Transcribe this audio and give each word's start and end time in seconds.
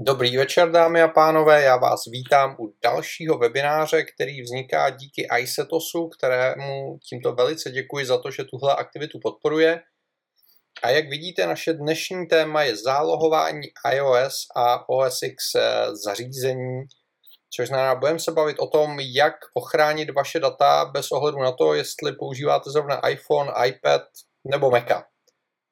Dobrý 0.00 0.36
večer, 0.36 0.70
dámy 0.70 1.02
a 1.02 1.08
pánové, 1.08 1.62
já 1.62 1.76
vás 1.76 2.00
vítám 2.12 2.56
u 2.60 2.74
dalšího 2.82 3.38
webináře, 3.38 4.02
který 4.02 4.42
vzniká 4.42 4.90
díky 4.90 5.28
iSetosu, 5.40 6.08
kterému 6.08 6.98
tímto 7.08 7.32
velice 7.32 7.70
děkuji 7.70 8.06
za 8.06 8.18
to, 8.18 8.30
že 8.30 8.44
tuhle 8.44 8.76
aktivitu 8.76 9.18
podporuje. 9.22 9.80
A 10.82 10.90
jak 10.90 11.08
vidíte, 11.08 11.46
naše 11.46 11.72
dnešní 11.72 12.26
téma 12.26 12.62
je 12.62 12.76
zálohování 12.76 13.62
iOS 13.92 14.34
a 14.56 14.88
OS 14.88 15.22
X 15.22 15.54
eh, 15.54 15.86
zařízení, 16.04 16.82
což 17.56 17.68
znamená, 17.68 17.94
budeme 17.94 18.18
se 18.18 18.32
bavit 18.32 18.58
o 18.58 18.66
tom, 18.66 19.00
jak 19.00 19.34
ochránit 19.54 20.10
vaše 20.10 20.40
data 20.40 20.84
bez 20.84 21.12
ohledu 21.12 21.38
na 21.38 21.52
to, 21.52 21.74
jestli 21.74 22.12
používáte 22.12 22.70
zrovna 22.70 23.08
iPhone, 23.08 23.52
iPad 23.66 24.02
nebo 24.52 24.70
Maca. 24.70 25.04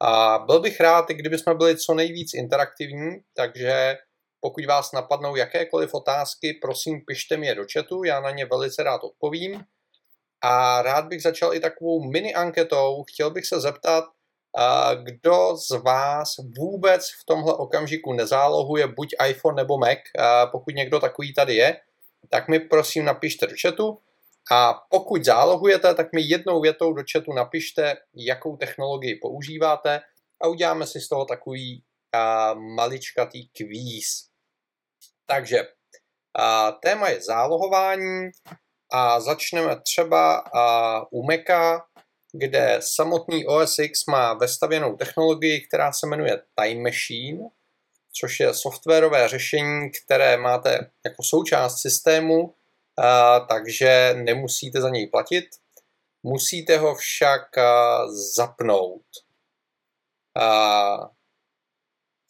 A 0.03 0.39
byl 0.39 0.61
bych 0.61 0.81
rád, 0.81 1.09
kdyby 1.09 1.39
jsme 1.39 1.55
byli 1.55 1.77
co 1.77 1.95
nejvíc 1.95 2.35
interaktivní, 2.35 3.11
takže 3.37 3.97
pokud 4.41 4.67
vás 4.67 4.93
napadnou 4.93 5.37
jakékoliv 5.37 5.95
otázky, 5.95 6.59
prosím, 6.63 7.01
pište 7.07 7.37
mi 7.37 7.47
je 7.47 7.55
do 7.55 7.65
chatu, 7.73 8.05
já 8.05 8.21
na 8.21 8.31
ně 8.31 8.47
velice 8.47 8.83
rád 8.83 9.05
odpovím. 9.05 9.65
A 10.43 10.83
rád 10.83 11.05
bych 11.05 11.23
začal 11.23 11.55
i 11.55 11.61
takovou 11.61 12.11
mini 12.11 12.35
anketou. 12.35 13.05
Chtěl 13.09 13.31
bych 13.31 13.47
se 13.47 13.61
zeptat, 13.61 14.05
kdo 15.03 15.57
z 15.57 15.71
vás 15.83 16.29
vůbec 16.59 17.11
v 17.11 17.25
tomhle 17.27 17.55
okamžiku 17.55 18.13
nezálohuje 18.13 18.87
buď 18.87 19.09
iPhone 19.29 19.63
nebo 19.63 19.79
Mac. 19.79 19.99
Pokud 20.53 20.75
někdo 20.75 21.01
takový 21.01 21.35
tady 21.35 21.55
je, 21.55 21.81
tak 22.29 22.49
mi 22.49 22.61
prosím 22.61 23.05
napište 23.05 23.47
do 23.47 23.55
chatu. 23.63 23.99
A 24.53 24.75
pokud 24.91 25.25
zálohujete, 25.25 25.95
tak 25.95 26.13
mi 26.13 26.23
jednou 26.23 26.61
větou 26.61 26.93
do 26.93 27.03
chatu 27.13 27.33
napište, 27.33 27.97
jakou 28.15 28.57
technologii 28.57 29.15
používáte 29.15 30.01
a 30.43 30.49
uděláme 30.49 30.87
si 30.87 31.01
z 31.01 31.09
toho 31.09 31.25
takový 31.25 31.83
maličkatý 32.55 33.49
kvíz. 33.49 34.30
Takže 35.31 35.69
a, 36.39 36.73
téma 36.73 37.09
je 37.09 37.23
zálohování 37.23 38.31
a 38.93 39.21
začneme 39.21 39.81
třeba 39.81 40.37
a, 40.55 41.03
u 41.13 41.23
Maca, 41.23 41.87
kde 42.33 42.79
samotný 42.81 43.47
OS 43.47 43.79
X 43.79 44.07
má 44.07 44.35
vestavěnou 44.35 44.97
technologii, 44.97 45.61
která 45.61 45.93
se 45.93 46.07
jmenuje 46.07 46.43
Time 46.55 46.83
Machine, 46.83 47.49
což 48.21 48.41
je 48.41 48.55
softwarové 48.55 49.29
řešení, 49.29 49.91
které 49.91 50.37
máte 50.37 50.91
jako 51.05 51.23
součást 51.23 51.81
systému, 51.81 52.55
a, 52.99 53.41
takže 53.41 54.15
nemusíte 54.17 54.81
za 54.81 54.89
něj 54.89 55.07
platit. 55.07 55.45
Musíte 56.23 56.79
ho 56.79 56.95
však 56.95 57.59
a, 57.59 58.03
zapnout. 58.37 59.07
A, 60.41 61.20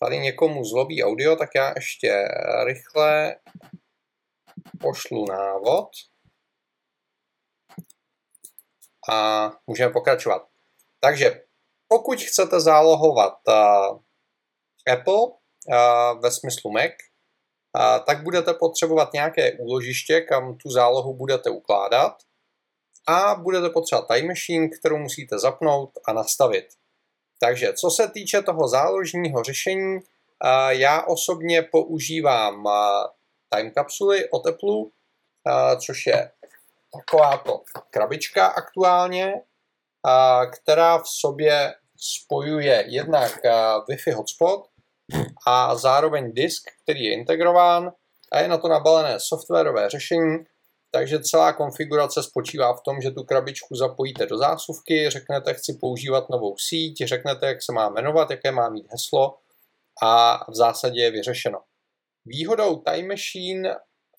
tady 0.03 0.19
někomu 0.19 0.65
zlobí 0.65 1.05
audio, 1.05 1.37
tak 1.37 1.51
já 1.55 1.73
ještě 1.77 2.29
rychle 2.65 3.37
pošlu 4.81 5.25
návod 5.29 5.89
a 9.11 9.51
můžeme 9.67 9.92
pokračovat. 9.92 10.48
Takže 11.01 11.45
pokud 11.89 12.20
chcete 12.20 12.61
zálohovat 12.61 13.39
uh, 13.48 14.01
Apple 14.92 15.15
uh, 15.15 16.20
ve 16.23 16.31
smyslu 16.31 16.70
Mac, 16.70 16.92
uh, 17.79 18.05
tak 18.07 18.23
budete 18.23 18.55
potřebovat 18.55 19.12
nějaké 19.12 19.53
úložiště, 19.53 20.20
kam 20.20 20.57
tu 20.57 20.70
zálohu 20.70 21.17
budete 21.17 21.51
ukládat 21.51 22.17
a 23.09 23.35
budete 23.35 23.70
potřebovat 23.70 24.09
Time 24.14 24.27
Machine, 24.27 24.69
kterou 24.69 24.98
musíte 24.98 25.39
zapnout 25.39 25.91
a 26.09 26.12
nastavit. 26.12 26.80
Takže 27.42 27.72
co 27.72 27.91
se 27.91 28.08
týče 28.08 28.42
toho 28.42 28.69
záložního 28.69 29.42
řešení, 29.42 30.00
já 30.69 31.02
osobně 31.02 31.62
používám 31.62 32.64
time 33.55 33.70
kapsuly 33.70 34.30
od 34.30 34.46
Apple, 34.46 34.84
což 35.86 36.06
je 36.06 36.30
takováto 36.92 37.62
krabička 37.90 38.46
aktuálně, 38.46 39.34
která 40.52 40.98
v 40.98 41.08
sobě 41.08 41.74
spojuje 41.96 42.84
jednak 42.86 43.39
Wi-Fi 43.89 44.14
hotspot 44.14 44.68
a 45.46 45.74
zároveň 45.74 46.33
disk, 46.33 46.70
který 46.83 47.05
je 47.05 47.12
integrován 47.12 47.92
a 48.33 48.40
je 48.40 48.48
na 48.48 48.58
to 48.58 48.68
nabalené 48.68 49.20
softwarové 49.20 49.90
řešení, 49.90 50.46
takže 50.90 51.20
celá 51.20 51.52
konfigurace 51.52 52.23
spočívá 52.23 52.74
v 52.74 52.83
tom, 52.84 53.01
že 53.01 53.11
tu 53.11 53.24
krabičku 53.24 53.74
zapojíte 53.74 54.27
do 54.27 54.39
zásuvky, 54.39 55.11
řeknete, 55.11 55.55
chci 55.55 55.73
používat 55.80 56.28
novou 56.30 56.56
síť, 56.58 57.05
řeknete, 57.05 57.46
jak 57.46 57.62
se 57.62 57.73
má 57.73 57.89
jmenovat, 57.89 58.30
jaké 58.30 58.52
má 58.52 58.68
mít 58.68 58.86
heslo 58.90 59.39
a 60.02 60.45
v 60.50 60.55
zásadě 60.55 61.00
je 61.00 61.11
vyřešeno. 61.11 61.58
Výhodou 62.24 62.77
Time 62.77 63.08
Machine 63.08 63.74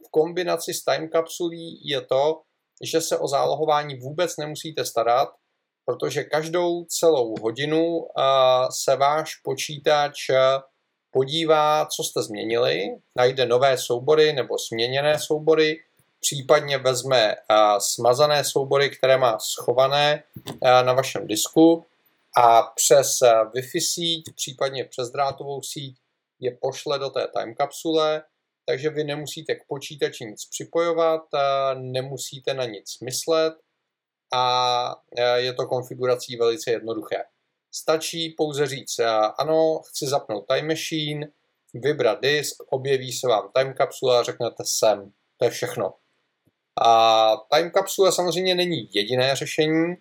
v 0.07 0.11
kombinaci 0.11 0.73
s 0.73 0.83
Time 0.83 1.09
Capsulí 1.09 1.89
je 1.89 2.01
to, 2.01 2.41
že 2.83 3.01
se 3.01 3.17
o 3.17 3.27
zálohování 3.27 3.95
vůbec 3.95 4.37
nemusíte 4.37 4.85
starat, 4.85 5.29
protože 5.85 6.23
každou 6.23 6.85
celou 6.85 7.35
hodinu 7.41 8.07
se 8.71 8.95
váš 8.95 9.35
počítač 9.35 10.29
podívá, 11.11 11.85
co 11.85 12.03
jste 12.03 12.23
změnili, 12.23 12.85
najde 13.15 13.45
nové 13.45 13.77
soubory 13.77 14.33
nebo 14.33 14.55
změněné 14.69 15.19
soubory, 15.19 15.79
případně 16.21 16.77
vezme 16.77 17.35
smazané 17.79 18.43
soubory, 18.43 18.89
které 18.89 19.17
má 19.17 19.39
schované 19.39 20.23
na 20.61 20.93
vašem 20.93 21.27
disku 21.27 21.85
a 22.37 22.61
přes 22.61 23.19
Wi-Fi 23.53 23.79
síť, 23.79 24.35
případně 24.35 24.85
přes 24.85 25.09
drátovou 25.09 25.61
síť 25.61 25.97
je 26.39 26.57
pošle 26.61 26.99
do 26.99 27.09
té 27.09 27.27
time 27.27 27.55
kapsule, 27.55 28.23
takže 28.65 28.89
vy 28.89 29.03
nemusíte 29.03 29.55
k 29.55 29.67
počítači 29.67 30.25
nic 30.25 30.45
připojovat, 30.45 31.21
nemusíte 31.73 32.53
na 32.53 32.65
nic 32.65 32.99
myslet 32.99 33.53
a 34.33 34.95
je 35.35 35.53
to 35.53 35.67
konfigurací 35.67 36.35
velice 36.35 36.71
jednoduché. 36.71 37.23
Stačí 37.71 38.29
pouze 38.29 38.67
říct, 38.67 38.99
ano, 39.37 39.79
chci 39.79 40.07
zapnout 40.07 40.47
time 40.47 40.67
machine, 40.67 41.27
vybrat 41.73 42.21
disk, 42.21 42.63
objeví 42.69 43.11
se 43.11 43.27
vám 43.27 43.51
time 43.55 43.73
kapsula 43.73 44.19
a 44.19 44.23
řeknete 44.23 44.63
sem. 44.65 45.11
To 45.37 45.45
je 45.45 45.51
všechno. 45.51 45.93
A 46.83 47.37
time 47.51 47.71
kapsule 47.71 48.11
samozřejmě 48.11 48.55
není 48.55 48.89
jediné 48.93 49.35
řešení. 49.35 49.95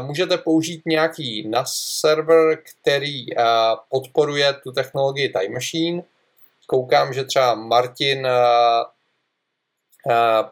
Můžete 0.00 0.38
použít 0.38 0.82
nějaký 0.86 1.48
NAS 1.48 1.74
server, 1.74 2.58
který 2.62 3.26
podporuje 3.90 4.52
tu 4.52 4.72
technologii 4.72 5.28
Time 5.28 5.52
Machine. 5.52 6.02
Koukám, 6.66 7.12
že 7.12 7.24
třeba 7.24 7.54
Martin 7.54 8.28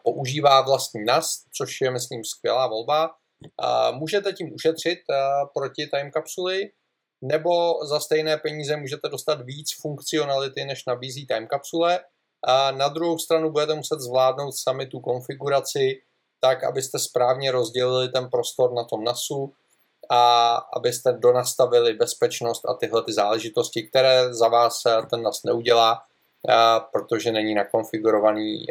používá 0.02 0.60
vlastní 0.60 1.04
NAS, 1.04 1.44
což 1.52 1.80
je, 1.80 1.90
myslím, 1.90 2.24
skvělá 2.24 2.66
volba. 2.66 3.14
Můžete 3.92 4.32
tím 4.32 4.54
ušetřit 4.54 4.98
proti 5.54 5.86
time 5.86 6.10
kapsuly, 6.10 6.70
nebo 7.22 7.84
za 7.86 8.00
stejné 8.00 8.36
peníze 8.36 8.76
můžete 8.76 9.08
dostat 9.08 9.40
víc 9.40 9.80
funkcionality, 9.80 10.64
než 10.64 10.86
nabízí 10.86 11.26
time 11.26 11.46
kapsule 11.46 12.00
a 12.44 12.70
na 12.70 12.88
druhou 12.88 13.18
stranu 13.18 13.50
budete 13.50 13.74
muset 13.74 14.00
zvládnout 14.00 14.52
sami 14.52 14.86
tu 14.86 15.00
konfiguraci 15.00 16.02
tak, 16.40 16.64
abyste 16.64 16.98
správně 16.98 17.52
rozdělili 17.52 18.08
ten 18.08 18.30
prostor 18.30 18.72
na 18.72 18.84
tom 18.84 19.04
NASu 19.04 19.52
a 20.10 20.54
abyste 20.54 21.12
donastavili 21.12 21.94
bezpečnost 21.94 22.64
a 22.68 22.74
tyhle 22.74 23.02
ty 23.02 23.12
záležitosti, 23.12 23.82
které 23.82 24.34
za 24.34 24.48
vás 24.48 24.82
ten 25.10 25.22
NAS 25.22 25.42
neudělá, 25.42 26.02
protože 26.92 27.32
není 27.32 27.54
nakonfigurovaný 27.54 28.66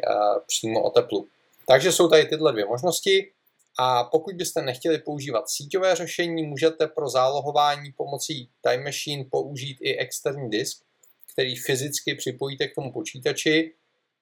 přímo 0.47 0.84
o 0.84 0.90
teplu. 0.90 1.28
Takže 1.67 1.91
jsou 1.91 2.07
tady 2.07 2.25
tyhle 2.25 2.51
dvě 2.51 2.66
možnosti. 2.66 3.31
A 3.79 4.03
pokud 4.03 4.35
byste 4.35 4.61
nechtěli 4.61 4.97
používat 4.97 5.50
síťové 5.50 5.95
řešení, 5.95 6.44
můžete 6.44 6.88
pro 6.88 7.09
zálohování 7.09 7.91
pomocí 7.91 8.49
Time 8.61 8.84
Machine 8.84 9.26
použít 9.31 9.78
i 9.81 9.97
externí 9.97 10.49
disk, 10.49 10.84
který 11.34 11.56
fyzicky 11.56 12.16
připojíte 12.16 12.68
k 12.68 12.76
tomu 12.76 12.91
počítači. 12.91 13.74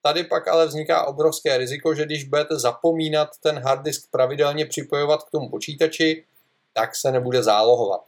Tady 0.03 0.23
pak 0.23 0.47
ale 0.47 0.67
vzniká 0.67 1.05
obrovské 1.07 1.57
riziko, 1.57 1.95
že 1.95 2.05
když 2.05 2.23
budete 2.23 2.59
zapomínat 2.59 3.29
ten 3.43 3.59
hard 3.59 3.83
disk 3.83 4.11
pravidelně 4.11 4.65
připojovat 4.65 5.23
k 5.23 5.31
tomu 5.31 5.49
počítači, 5.49 6.25
tak 6.73 6.95
se 6.95 7.11
nebude 7.11 7.43
zálohovat. 7.43 8.01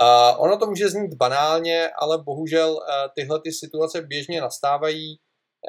Uh, 0.00 0.44
ono 0.44 0.58
to 0.58 0.66
může 0.66 0.88
znít 0.88 1.14
banálně, 1.14 1.90
ale 1.98 2.18
bohužel 2.18 2.72
uh, 2.72 2.80
tyhle 3.14 3.40
ty 3.40 3.52
situace 3.52 4.02
běžně 4.02 4.40
nastávají. 4.40 5.18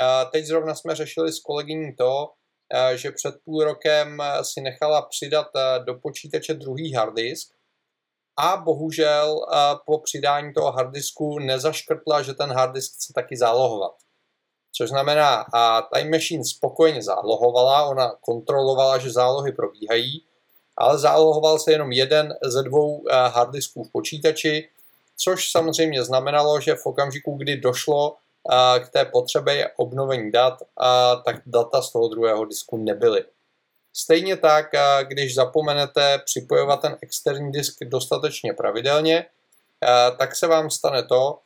Uh, 0.01 0.31
teď 0.31 0.45
zrovna 0.45 0.75
jsme 0.75 0.95
řešili 0.95 1.33
s 1.33 1.39
kolegyní 1.39 1.95
to, 1.95 2.25
uh, 2.25 2.95
že 2.95 3.11
před 3.11 3.35
půl 3.45 3.63
rokem 3.63 4.21
si 4.41 4.61
nechala 4.61 5.01
přidat 5.01 5.47
do 5.85 5.95
počítače 5.95 6.53
druhý 6.53 6.93
hard 6.93 7.15
disk 7.15 7.53
a 8.37 8.57
bohužel 8.57 9.45
po 9.85 9.99
přidání 9.99 10.53
toho 10.53 10.71
harddisku 10.71 11.39
nezaškrtla, 11.39 12.21
že 12.21 12.33
ten 12.33 12.51
harddisk 12.51 12.93
chce 12.93 13.13
taky 13.13 13.37
zálohovat. 13.37 13.91
Což 14.75 14.89
znamená, 14.89 15.45
a 15.53 15.81
Time 15.81 16.11
Machine 16.11 16.45
spokojeně 16.45 17.03
zálohovala, 17.03 17.83
ona 17.83 18.11
kontrolovala, 18.21 18.97
že 18.97 19.11
zálohy 19.11 19.51
probíhají, 19.51 20.25
ale 20.77 20.99
zálohoval 20.99 21.59
se 21.59 21.71
jenom 21.71 21.91
jeden 21.91 22.35
ze 22.43 22.63
dvou 22.63 23.03
harddisků 23.11 23.83
v 23.83 23.91
počítači, 23.91 24.69
což 25.17 25.51
samozřejmě 25.51 26.03
znamenalo, 26.03 26.59
že 26.59 26.75
v 26.75 26.85
okamžiku, 26.85 27.35
kdy 27.35 27.57
došlo 27.57 28.15
k 28.79 28.89
té 28.89 29.05
potřebě 29.05 29.71
obnovení 29.77 30.31
dat, 30.31 30.63
tak 31.25 31.35
data 31.45 31.81
z 31.81 31.91
toho 31.91 32.07
druhého 32.07 32.45
disku 32.45 32.77
nebyly. 32.77 33.25
Stejně 33.93 34.37
tak, 34.37 34.65
když 35.03 35.35
zapomenete 35.35 36.21
připojovat 36.25 36.81
ten 36.81 36.97
externí 37.01 37.51
disk 37.51 37.77
dostatečně 37.83 38.53
pravidelně, 38.53 39.25
tak 40.17 40.35
se 40.35 40.47
vám 40.47 40.69
stane 40.69 41.03
to, 41.03 41.39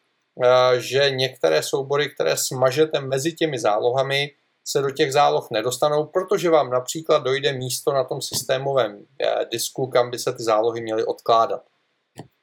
že 0.77 1.09
některé 1.09 1.63
soubory, 1.63 2.09
které 2.09 2.37
smažete 2.37 2.99
mezi 2.99 3.33
těmi 3.33 3.59
zálohami, 3.59 4.31
se 4.65 4.81
do 4.81 4.91
těch 4.91 5.13
záloh 5.13 5.51
nedostanou, 5.51 6.05
protože 6.05 6.49
vám 6.49 6.69
například 6.69 7.23
dojde 7.23 7.53
místo 7.53 7.93
na 7.93 8.03
tom 8.03 8.21
systémovém 8.21 9.05
disku, 9.51 9.87
kam 9.87 10.11
by 10.11 10.19
se 10.19 10.33
ty 10.33 10.43
zálohy 10.43 10.81
měly 10.81 11.05
odkládat. 11.05 11.61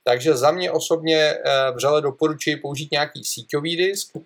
Takže 0.04 0.36
za 0.36 0.50
mě 0.50 0.70
osobně 0.70 1.38
vřele 1.74 2.02
doporučuji 2.02 2.56
použít 2.56 2.92
nějaký 2.92 3.24
síťový 3.24 3.76
disk, 3.76 4.16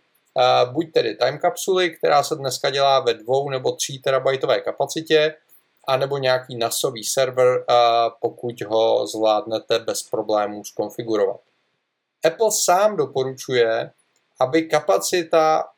buď 0.72 0.92
tedy 0.92 1.14
time 1.14 1.38
kapsuly, 1.38 1.90
která 1.90 2.22
se 2.22 2.34
dneska 2.34 2.70
dělá 2.70 3.00
ve 3.00 3.14
2 3.14 3.50
nebo 3.50 3.72
3 3.72 3.98
terabajtové 4.04 4.60
kapacitě, 4.60 5.34
anebo 5.88 6.18
nějaký 6.18 6.56
nasový 6.56 7.04
server, 7.04 7.64
pokud 8.20 8.60
ho 8.60 9.06
zvládnete 9.06 9.78
bez 9.78 10.02
problémů 10.02 10.64
skonfigurovat. 10.64 11.40
Apple 12.24 12.52
sám 12.52 12.96
doporučuje, 12.96 13.90
aby 14.40 14.62
kapacita 14.62 15.68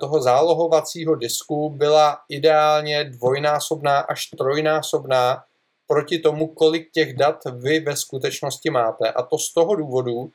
toho 0.00 0.22
zálohovacího 0.22 1.14
disku 1.14 1.70
byla 1.70 2.20
ideálně 2.28 3.04
dvojnásobná 3.04 3.98
až 4.00 4.26
trojnásobná 4.26 5.44
proti 5.86 6.18
tomu, 6.18 6.46
kolik 6.46 6.90
těch 6.92 7.16
dat 7.16 7.44
vy 7.44 7.80
ve 7.80 7.96
skutečnosti 7.96 8.70
máte. 8.70 9.12
A 9.12 9.22
to 9.22 9.38
z 9.38 9.52
toho 9.52 9.74
důvodu, 9.74 10.30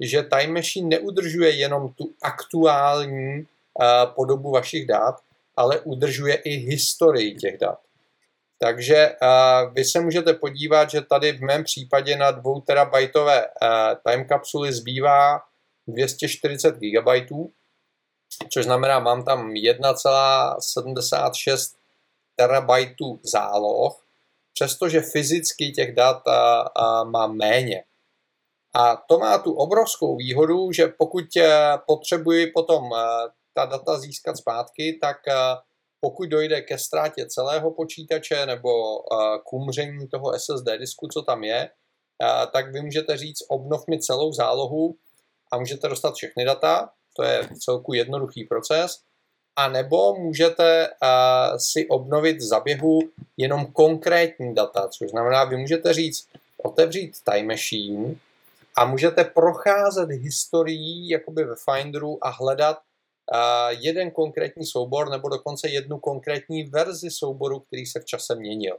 že 0.00 0.22
Time 0.22 0.54
Machine 0.54 0.88
neudržuje 0.88 1.50
jenom 1.50 1.92
tu 1.92 2.12
aktuální 2.22 3.46
podobu 4.14 4.50
vašich 4.50 4.86
dat, 4.86 5.20
ale 5.56 5.80
udržuje 5.80 6.34
i 6.34 6.50
historii 6.50 7.34
těch 7.34 7.58
dat. 7.58 7.78
Takže 8.64 9.16
uh, 9.22 9.72
vy 9.74 9.84
se 9.84 10.00
můžete 10.00 10.34
podívat, 10.34 10.90
že 10.90 11.00
tady 11.00 11.32
v 11.32 11.40
mém 11.40 11.64
případě 11.64 12.16
na 12.16 12.30
2 12.30 12.60
terabajtové 12.66 13.46
uh, 13.46 13.48
time 14.06 14.24
kapsuly 14.24 14.72
zbývá 14.72 15.40
240 15.88 16.78
GB, 16.78 17.08
což 18.52 18.64
znamená, 18.64 18.98
mám 18.98 19.24
tam 19.24 19.50
1,76 19.50 21.74
terabajtů 22.36 23.20
záloh, 23.22 24.04
přestože 24.54 25.00
fyzicky 25.00 25.70
těch 25.70 25.94
dat 25.94 26.22
uh, 26.26 26.32
mám 27.10 27.36
méně. 27.36 27.84
A 28.74 28.96
to 28.96 29.18
má 29.18 29.38
tu 29.38 29.52
obrovskou 29.52 30.16
výhodu, 30.16 30.72
že 30.72 30.88
pokud 30.88 31.24
potřebuji 31.86 32.46
potom 32.46 32.90
ta 33.54 33.64
data 33.64 33.98
získat 33.98 34.36
zpátky, 34.36 34.98
tak 35.00 35.16
pokud 36.04 36.28
dojde 36.28 36.60
ke 36.60 36.78
ztrátě 36.78 37.26
celého 37.26 37.70
počítače 37.70 38.46
nebo 38.46 38.98
k 39.48 39.52
umření 39.52 40.08
toho 40.08 40.38
SSD 40.38 40.68
disku, 40.78 41.08
co 41.08 41.22
tam 41.22 41.44
je, 41.44 41.70
tak 42.52 42.72
vy 42.72 42.80
můžete 42.80 43.16
říct, 43.16 43.42
obnov 43.48 43.86
mi 43.88 43.98
celou 43.98 44.32
zálohu 44.32 44.96
a 45.52 45.58
můžete 45.58 45.88
dostat 45.88 46.14
všechny 46.14 46.44
data. 46.44 46.90
To 47.16 47.22
je 47.22 47.48
celku 47.60 47.94
jednoduchý 47.94 48.44
proces. 48.44 49.00
A 49.56 49.68
nebo 49.68 50.14
můžete 50.14 50.88
si 51.56 51.88
obnovit 51.88 52.36
v 52.36 52.48
zaběhu 52.48 52.98
jenom 53.36 53.66
konkrétní 53.66 54.54
data, 54.54 54.88
což 54.88 55.10
znamená, 55.10 55.44
vy 55.44 55.56
můžete 55.56 55.92
říct, 55.92 56.28
otevřít 56.62 57.12
Time 57.24 57.46
Machine 57.46 58.14
a 58.76 58.84
můžete 58.84 59.24
procházet 59.24 60.10
historií 60.10 61.08
jakoby 61.08 61.44
ve 61.44 61.54
Finderu 61.56 62.18
a 62.26 62.30
hledat 62.30 62.78
jeden 63.68 64.10
konkrétní 64.10 64.66
soubor 64.66 65.10
nebo 65.10 65.28
dokonce 65.28 65.68
jednu 65.68 65.98
konkrétní 65.98 66.64
verzi 66.64 67.10
souboru, 67.10 67.60
který 67.60 67.86
se 67.86 68.00
v 68.00 68.04
čase 68.04 68.34
měnil. 68.34 68.76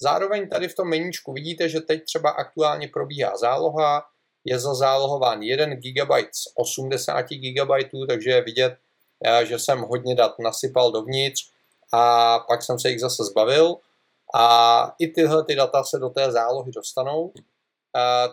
Zároveň 0.00 0.48
tady 0.48 0.68
v 0.68 0.74
tom 0.74 0.88
meníčku 0.88 1.32
vidíte, 1.32 1.68
že 1.68 1.80
teď 1.80 2.04
třeba 2.04 2.30
aktuálně 2.30 2.88
probíhá 2.88 3.36
záloha, 3.36 4.04
je 4.44 4.58
zazálohován 4.58 5.42
1 5.42 5.66
GB 5.66 6.10
z 6.32 6.52
80 6.54 7.22
GB, 7.22 7.70
takže 8.08 8.30
je 8.30 8.42
vidět, 8.42 8.76
eh, 9.24 9.46
že 9.46 9.58
jsem 9.58 9.80
hodně 9.80 10.14
dat 10.14 10.38
nasypal 10.38 10.92
dovnitř 10.92 11.50
a 11.92 12.38
pak 12.38 12.62
jsem 12.62 12.78
se 12.78 12.90
jich 12.90 13.00
zase 13.00 13.24
zbavil. 13.24 13.76
A 14.34 14.94
i 14.98 15.06
tyhle 15.08 15.44
ty 15.44 15.54
data 15.54 15.84
se 15.84 15.98
do 15.98 16.08
té 16.08 16.32
zálohy 16.32 16.72
dostanou 16.72 17.32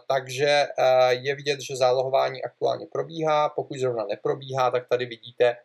takže 0.07 0.67
je 1.09 1.35
vidět, 1.35 1.61
že 1.61 1.75
zálohování 1.75 2.43
aktuálně 2.43 2.87
probíhá. 2.91 3.49
Pokud 3.49 3.77
zrovna 3.77 4.05
neprobíhá, 4.05 4.71
tak 4.71 4.87
tady 4.87 5.05
vidíte, 5.05 5.57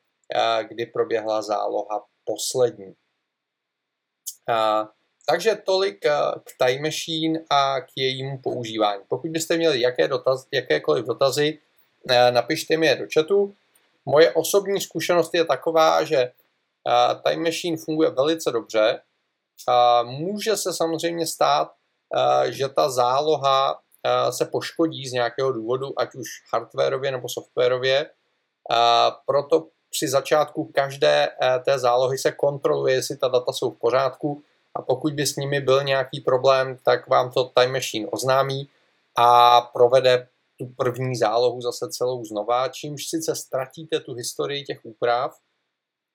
kdy 0.68 0.86
proběhla 0.86 1.42
záloha 1.42 2.04
poslední. 2.24 2.94
Takže 5.26 5.54
tolik 5.64 5.98
k 6.44 6.50
Time 6.58 6.82
Machine 6.82 7.40
a 7.50 7.80
k 7.80 7.88
jejímu 7.96 8.38
používání. 8.38 9.02
Pokud 9.08 9.30
byste 9.30 9.56
měli 9.56 9.80
jaké 9.80 10.08
dotaz, 10.08 10.46
jakékoliv 10.52 11.06
dotazy, 11.06 11.58
napište 12.30 12.76
mi 12.76 12.86
je 12.86 12.96
do 12.96 13.06
chatu. 13.14 13.54
Moje 14.06 14.32
osobní 14.32 14.80
zkušenost 14.80 15.34
je 15.34 15.44
taková, 15.44 16.04
že 16.04 16.32
Time 17.24 17.44
Machine 17.44 17.76
funguje 17.76 18.10
velice 18.10 18.50
dobře. 18.50 19.00
Může 20.04 20.56
se 20.56 20.72
samozřejmě 20.72 21.26
stát, 21.26 21.72
že 22.48 22.68
ta 22.68 22.90
záloha 22.90 23.80
se 24.30 24.44
poškodí 24.44 25.08
z 25.08 25.12
nějakého 25.12 25.52
důvodu, 25.52 26.00
ať 26.00 26.14
už 26.14 26.28
hardwareově 26.52 27.12
nebo 27.12 27.28
softwarově. 27.28 28.10
Proto 29.26 29.66
při 29.90 30.08
začátku 30.08 30.70
každé 30.74 31.28
té 31.64 31.78
zálohy 31.78 32.18
se 32.18 32.32
kontroluje, 32.32 32.94
jestli 32.94 33.16
ta 33.16 33.28
data 33.28 33.52
jsou 33.52 33.70
v 33.70 33.78
pořádku 33.78 34.42
a 34.74 34.82
pokud 34.82 35.12
by 35.12 35.26
s 35.26 35.36
nimi 35.36 35.60
byl 35.60 35.82
nějaký 35.84 36.20
problém, 36.20 36.78
tak 36.82 37.08
vám 37.08 37.30
to 37.30 37.44
Time 37.44 37.72
Machine 37.72 38.06
oznámí 38.06 38.68
a 39.18 39.60
provede 39.60 40.28
tu 40.58 40.66
první 40.76 41.16
zálohu 41.16 41.60
zase 41.60 41.88
celou 41.88 42.24
znova, 42.24 42.68
čímž 42.68 43.08
sice 43.08 43.34
ztratíte 43.34 44.00
tu 44.00 44.14
historii 44.14 44.64
těch 44.64 44.80
úprav, 44.82 45.36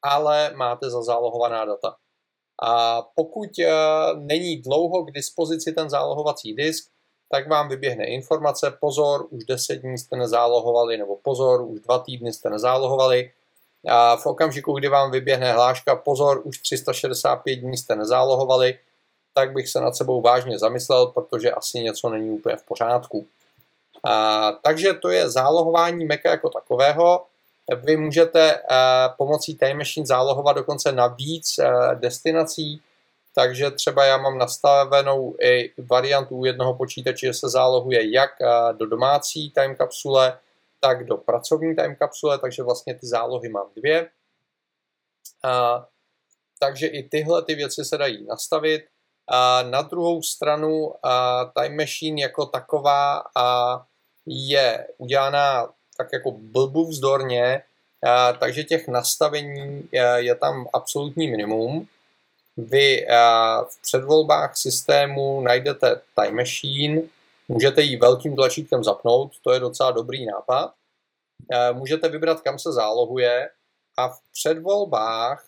ale 0.02 0.52
máte 0.56 0.90
zazálohovaná 0.90 1.66
data. 1.66 1.96
A 2.64 3.02
pokud 3.16 3.60
e, 3.60 3.74
není 4.16 4.58
dlouho 4.58 5.04
k 5.04 5.12
dispozici 5.12 5.72
ten 5.72 5.90
zálohovací 5.90 6.54
disk, 6.54 6.90
tak 7.30 7.50
vám 7.50 7.70
vyběhne 7.70 8.06
informace, 8.06 8.78
pozor, 8.80 9.28
už 9.30 9.46
10 9.46 9.76
dní 9.76 9.98
jste 9.98 10.18
nezálohovali, 10.18 10.98
nebo 10.98 11.16
pozor, 11.16 11.62
už 11.62 11.80
2 11.80 12.00
týdny 12.00 12.34
jste 12.34 12.50
nezálohovali. 12.50 13.32
A 13.88 14.16
v 14.16 14.26
okamžiku, 14.26 14.74
kdy 14.74 14.88
vám 14.88 15.12
vyběhne 15.12 15.54
hláška, 15.54 15.96
pozor, 15.96 16.42
už 16.44 16.58
365 16.58 17.56
dní 17.56 17.78
jste 17.78 17.96
nezálohovali, 17.96 18.80
tak 19.34 19.54
bych 19.54 19.70
se 19.70 19.82
nad 19.82 19.96
sebou 19.96 20.22
vážně 20.22 20.60
zamyslel, 20.60 21.08
protože 21.08 21.52
asi 21.52 21.80
něco 21.80 22.10
není 22.10 22.30
úplně 22.30 22.56
v 22.56 22.64
pořádku. 22.64 23.28
A, 24.04 24.52
takže 24.52 24.94
to 24.94 25.10
je 25.10 25.30
zálohování 25.30 26.06
Maca 26.06 26.30
jako 26.30 26.50
takového. 26.50 27.26
Vy 27.84 27.98
můžete 27.98 28.62
a, 28.70 29.10
pomocí 29.18 29.58
Time 29.58 29.78
Machine 29.78 30.06
zálohovat 30.06 30.56
dokonce 30.56 30.92
na 30.92 31.08
víc 31.08 31.60
a, 31.60 31.94
destinací, 31.94 32.82
takže 33.36 33.72
třeba 33.72 34.06
já 34.06 34.18
mám 34.18 34.38
nastavenou 34.38 35.36
i 35.42 35.74
variantu 35.78 36.36
u 36.36 36.46
jednoho 36.46 36.74
počítače, 36.74 37.28
že 37.28 37.34
se 37.34 37.50
zálohuje 37.50 38.14
jak 38.14 38.32
eh, 38.42 38.74
do 38.74 38.86
domácí 38.86 39.52
time 39.52 39.76
kapsule, 39.76 40.40
tak 40.80 41.06
do 41.06 41.18
pracovní 41.18 41.76
time 41.76 41.96
kapsule, 41.96 42.40
takže 42.40 42.64
vlastně 42.64 42.96
ty 42.96 43.08
zálohy 43.08 43.50
mám 43.50 43.68
dvě. 43.76 44.10
Takže 46.60 46.88
i 46.88 47.04
tyhle 47.04 47.44
ty 47.44 47.56
věci 47.56 47.86
se 47.86 47.98
dají 47.98 48.26
nastavit. 48.26 48.86
Na 49.70 49.82
druhou 49.82 50.22
stranu 50.22 50.94
Time 51.60 51.78
Machine 51.78 52.22
jako 52.22 52.46
taková 52.46 53.24
je 54.26 54.88
udělaná 54.98 55.68
tak 55.98 56.08
jako 56.14 56.32
blbu 56.32 56.86
vzdorně, 56.88 57.62
takže 58.40 58.64
těch 58.64 58.88
nastavení 58.88 59.90
je, 59.92 60.16
je 60.18 60.36
tam 60.36 60.68
absolutní 60.74 61.28
minimum. 61.28 61.88
Vy 62.58 63.08
eh, 63.08 63.16
v 63.70 63.82
předvolbách 63.82 64.58
systému 64.58 65.42
najdete 65.42 66.02
Time 66.16 66.36
Machine, 66.36 67.02
můžete 67.48 67.82
ji 67.82 67.98
velkým 67.98 68.36
tlačítkem 68.36 68.84
zapnout, 68.84 69.32
to 69.42 69.54
je 69.54 69.60
docela 69.60 69.92
dobrý 69.92 70.26
nápad. 70.26 70.74
Eh, 71.52 71.74
můžete 71.74 72.10
vybrat, 72.10 72.42
kam 72.42 72.60
se 72.60 72.72
zálohuje 72.72 73.50
a 73.98 74.10
v 74.10 74.20
předvolbách 74.32 75.46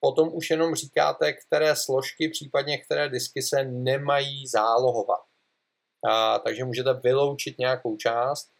potom 0.00 0.30
už 0.32 0.50
jenom 0.50 0.74
říkáte, 0.74 1.32
které 1.32 1.76
složky, 1.76 2.28
případně 2.28 2.78
které 2.78 3.08
disky 3.08 3.42
se 3.42 3.64
nemají 3.64 4.46
zálohovat. 4.46 5.20
A, 6.10 6.38
takže 6.38 6.64
můžete 6.64 6.94
vyloučit 6.94 7.58
nějakou 7.58 7.96
část, 7.96 8.50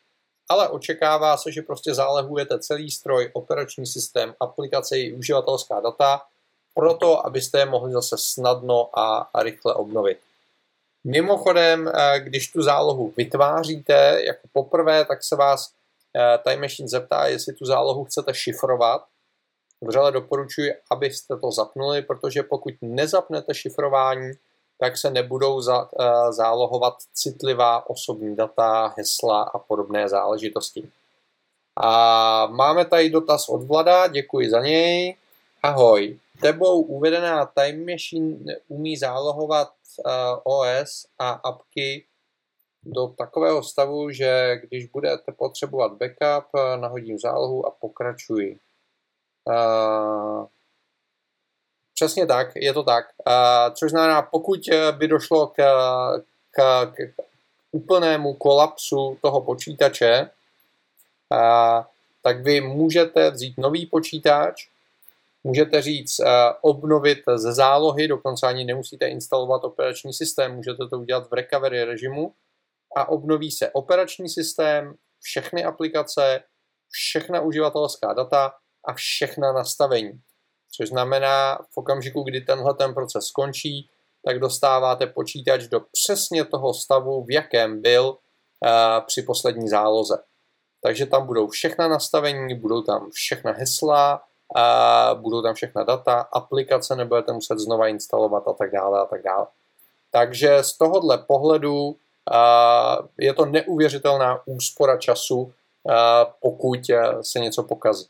ale 0.48 0.68
očekává 0.68 1.36
se, 1.36 1.52
že 1.52 1.62
prostě 1.62 1.94
zálohujete 1.94 2.58
celý 2.58 2.90
stroj, 2.90 3.30
operační 3.32 3.86
systém, 3.86 4.34
aplikace 4.40 4.98
i 4.98 5.12
uživatelská 5.12 5.80
data 5.80 6.22
proto, 6.74 7.26
abyste 7.26 7.58
je 7.58 7.66
mohli 7.66 7.92
zase 7.92 8.16
snadno 8.18 8.98
a, 8.98 9.30
rychle 9.42 9.74
obnovit. 9.74 10.18
Mimochodem, 11.04 11.88
eh, 11.94 12.20
když 12.20 12.52
tu 12.52 12.62
zálohu 12.62 13.12
vytváříte 13.16 14.20
jako 14.26 14.48
poprvé, 14.52 15.04
tak 15.04 15.24
se 15.24 15.36
vás 15.36 15.72
Time 16.44 16.60
Machine 16.60 16.88
zeptá, 16.88 17.26
jestli 17.26 17.54
tu 17.54 17.64
zálohu 17.64 18.04
chcete 18.04 18.34
šifrovat. 18.34 19.04
Vřele 19.80 20.12
doporučuji, 20.12 20.74
abyste 20.90 21.36
to 21.36 21.50
zapnuli, 21.50 22.02
protože 22.02 22.42
pokud 22.42 22.74
nezapnete 22.82 23.54
šifrování, 23.54 24.32
tak 24.78 24.96
se 24.96 25.10
nebudou 25.10 25.60
za, 25.60 25.88
zálohovat 26.30 26.94
citlivá 27.14 27.90
osobní 27.90 28.36
data, 28.36 28.94
hesla 28.96 29.42
a 29.42 29.58
podobné 29.58 30.08
záležitosti. 30.08 30.90
A 31.76 32.46
máme 32.46 32.84
tady 32.84 33.10
dotaz 33.10 33.48
od 33.48 33.62
Vlada, 33.62 34.06
děkuji 34.06 34.50
za 34.50 34.60
něj. 34.60 35.16
Ahoj, 35.62 36.18
tebou 36.40 36.82
uvedená 36.82 37.46
Time 37.46 37.86
Machine 37.92 38.56
umí 38.68 38.96
zálohovat 38.96 39.72
uh, 39.98 40.12
OS 40.44 41.06
a 41.18 41.30
apky 41.30 42.04
do 42.82 43.06
takového 43.06 43.62
stavu, 43.62 44.10
že 44.10 44.60
když 44.68 44.86
budete 44.86 45.32
potřebovat 45.32 45.92
backup, 45.92 46.50
nahodím 46.80 47.18
zálohu 47.18 47.66
a 47.66 47.70
pokračuji. 47.70 48.58
Přesně 51.94 52.26
tak, 52.26 52.48
je 52.56 52.72
to 52.72 52.82
tak. 52.82 53.04
Což 53.74 53.90
znamená, 53.90 54.22
pokud 54.22 54.60
by 54.90 55.08
došlo 55.08 55.46
k, 55.46 55.62
k, 56.50 56.86
k 56.86 57.14
úplnému 57.72 58.34
kolapsu 58.34 59.18
toho 59.22 59.40
počítače, 59.40 60.30
tak 62.22 62.40
vy 62.40 62.60
můžete 62.60 63.30
vzít 63.30 63.58
nový 63.58 63.86
počítač, 63.86 64.68
můžete 65.44 65.82
říct 65.82 66.20
obnovit 66.60 67.18
ze 67.34 67.52
zálohy, 67.52 68.08
dokonce 68.08 68.46
ani 68.46 68.64
nemusíte 68.64 69.06
instalovat 69.06 69.64
operační 69.64 70.12
systém, 70.12 70.54
můžete 70.54 70.88
to 70.88 70.98
udělat 70.98 71.30
v 71.30 71.34
recovery 71.34 71.84
režimu 71.84 72.34
a 72.96 73.08
obnoví 73.08 73.50
se 73.50 73.70
operační 73.70 74.28
systém, 74.28 74.94
všechny 75.20 75.64
aplikace, 75.64 76.42
všechna 76.88 77.40
uživatelská 77.40 78.12
data 78.12 78.54
a 78.84 78.92
všechna 78.92 79.52
nastavení. 79.52 80.20
Což 80.76 80.88
znamená, 80.88 81.58
v 81.70 81.76
okamžiku, 81.76 82.22
kdy 82.22 82.40
tenhle 82.40 82.74
ten 82.74 82.94
proces 82.94 83.24
skončí, 83.24 83.88
tak 84.24 84.38
dostáváte 84.38 85.06
počítač 85.06 85.66
do 85.66 85.80
přesně 85.80 86.44
toho 86.44 86.74
stavu, 86.74 87.24
v 87.24 87.30
jakém 87.30 87.82
byl 87.82 88.08
uh, 88.08 89.06
při 89.06 89.22
poslední 89.22 89.68
záloze. 89.68 90.18
Takže 90.82 91.06
tam 91.06 91.26
budou 91.26 91.48
všechna 91.48 91.88
nastavení, 91.88 92.54
budou 92.54 92.82
tam 92.82 93.10
všechna 93.10 93.52
hesla, 93.52 94.22
a 94.56 95.14
budou 95.14 95.42
tam 95.42 95.54
všechna 95.54 95.82
data, 95.84 96.28
aplikace 96.32 96.96
nebudete 96.96 97.32
muset 97.32 97.58
znova 97.58 97.88
instalovat 97.88 98.48
a 98.48 98.52
tak 98.52 98.70
dále 98.70 99.00
a 99.00 99.04
tak 99.04 99.22
dále. 99.22 99.46
Takže 100.10 100.62
z 100.62 100.72
tohohle 100.72 101.18
pohledu 101.18 101.96
je 103.18 103.34
to 103.34 103.46
neuvěřitelná 103.46 104.40
úspora 104.46 104.96
času, 104.96 105.52
pokud 106.40 106.80
se 107.22 107.40
něco 107.40 107.62
pokazí. 107.62 108.06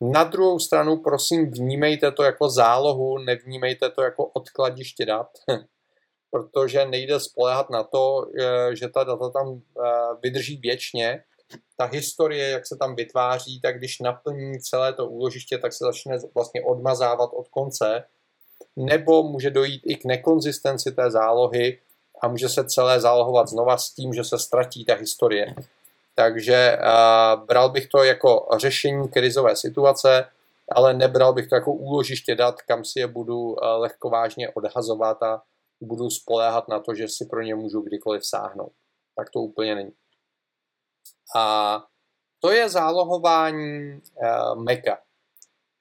Na 0.00 0.24
druhou 0.24 0.58
stranu, 0.58 0.96
prosím, 0.96 1.50
vnímejte 1.50 2.12
to 2.12 2.22
jako 2.22 2.50
zálohu, 2.50 3.18
nevnímejte 3.18 3.90
to 3.90 4.02
jako 4.02 4.26
odkladiště 4.26 5.06
dat, 5.06 5.28
protože 6.30 6.86
nejde 6.86 7.20
spolehat 7.20 7.70
na 7.70 7.82
to, 7.82 8.26
e, 8.40 8.76
že 8.76 8.88
ta 8.88 9.04
data 9.04 9.30
tam 9.30 9.48
e, 9.48 9.60
vydrží 10.22 10.56
věčně, 10.56 11.24
ta 11.76 11.84
historie, 11.84 12.48
jak 12.48 12.66
se 12.66 12.76
tam 12.76 12.96
vytváří, 12.96 13.60
tak 13.60 13.78
když 13.78 14.00
naplní 14.00 14.60
celé 14.60 14.92
to 14.92 15.06
úložiště, 15.06 15.58
tak 15.58 15.72
se 15.72 15.84
začne 15.84 16.18
vlastně 16.34 16.62
odmazávat 16.62 17.30
od 17.32 17.48
konce, 17.48 18.04
nebo 18.76 19.22
může 19.22 19.50
dojít 19.50 19.82
i 19.86 19.96
k 19.96 20.04
nekonzistenci 20.04 20.92
té 20.92 21.10
zálohy 21.10 21.78
a 22.20 22.28
může 22.28 22.48
se 22.48 22.64
celé 22.64 23.00
zálohovat 23.00 23.48
znova 23.48 23.78
s 23.78 23.90
tím, 23.90 24.14
že 24.14 24.24
se 24.24 24.38
ztratí 24.38 24.84
ta 24.84 24.94
historie. 24.94 25.54
Takže 26.18 26.78
uh, 26.78 27.46
bral 27.46 27.70
bych 27.70 27.88
to 27.88 28.04
jako 28.04 28.48
řešení 28.56 29.08
krizové 29.08 29.56
situace, 29.56 30.30
ale 30.72 30.94
nebral 30.94 31.32
bych 31.32 31.48
to 31.48 31.54
jako 31.54 31.72
úložiště 31.72 32.34
dat, 32.34 32.62
kam 32.62 32.84
si 32.84 33.00
je 33.00 33.06
budu 33.06 33.38
uh, 33.38 33.54
lehkovážně 33.76 34.50
odhazovat 34.50 35.22
a 35.22 35.42
budu 35.80 36.10
spoléhat 36.10 36.68
na 36.68 36.80
to, 36.80 36.94
že 36.94 37.08
si 37.08 37.24
pro 37.24 37.42
ně 37.42 37.54
můžu 37.54 37.80
kdykoliv 37.80 38.26
sáhnout. 38.26 38.72
Tak 39.16 39.30
to 39.30 39.40
úplně 39.40 39.74
není. 39.74 39.92
A 41.36 41.78
to 42.40 42.50
je 42.50 42.68
zálohování 42.68 43.92
uh, 43.92 44.62
Maca. 44.64 44.98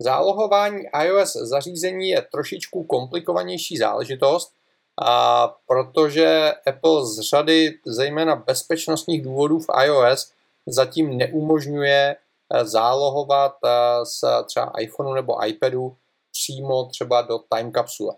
Zálohování 0.01 0.83
iOS 1.03 1.33
zařízení 1.33 2.09
je 2.09 2.21
trošičku 2.31 2.83
komplikovanější 2.83 3.77
záležitost, 3.77 4.56
a 5.01 5.47
protože 5.47 6.53
Apple 6.67 7.05
z 7.05 7.19
řady 7.19 7.79
zejména 7.85 8.35
bezpečnostních 8.35 9.23
důvodů 9.23 9.59
v 9.59 9.67
iOS 9.83 10.33
zatím 10.67 11.17
neumožňuje 11.17 12.15
eh, 12.15 12.65
zálohovat 12.65 13.55
z 14.03 14.23
eh, 14.23 14.43
třeba 14.43 14.71
iPhoneu 14.79 15.13
nebo 15.13 15.45
iPadu 15.45 15.97
přímo 16.31 16.85
třeba 16.85 17.21
do 17.21 17.39
time 17.39 17.71
kapsule. 17.71 18.15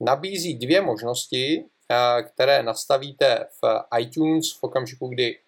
Nabízí 0.00 0.54
dvě 0.54 0.80
možnosti, 0.80 1.64
které 2.22 2.62
nastavíte 2.62 3.46
v 3.62 3.84
iTunes 4.00 4.52
v 4.52 4.62
okamžiku, 4.62 5.08
kdy 5.08 5.38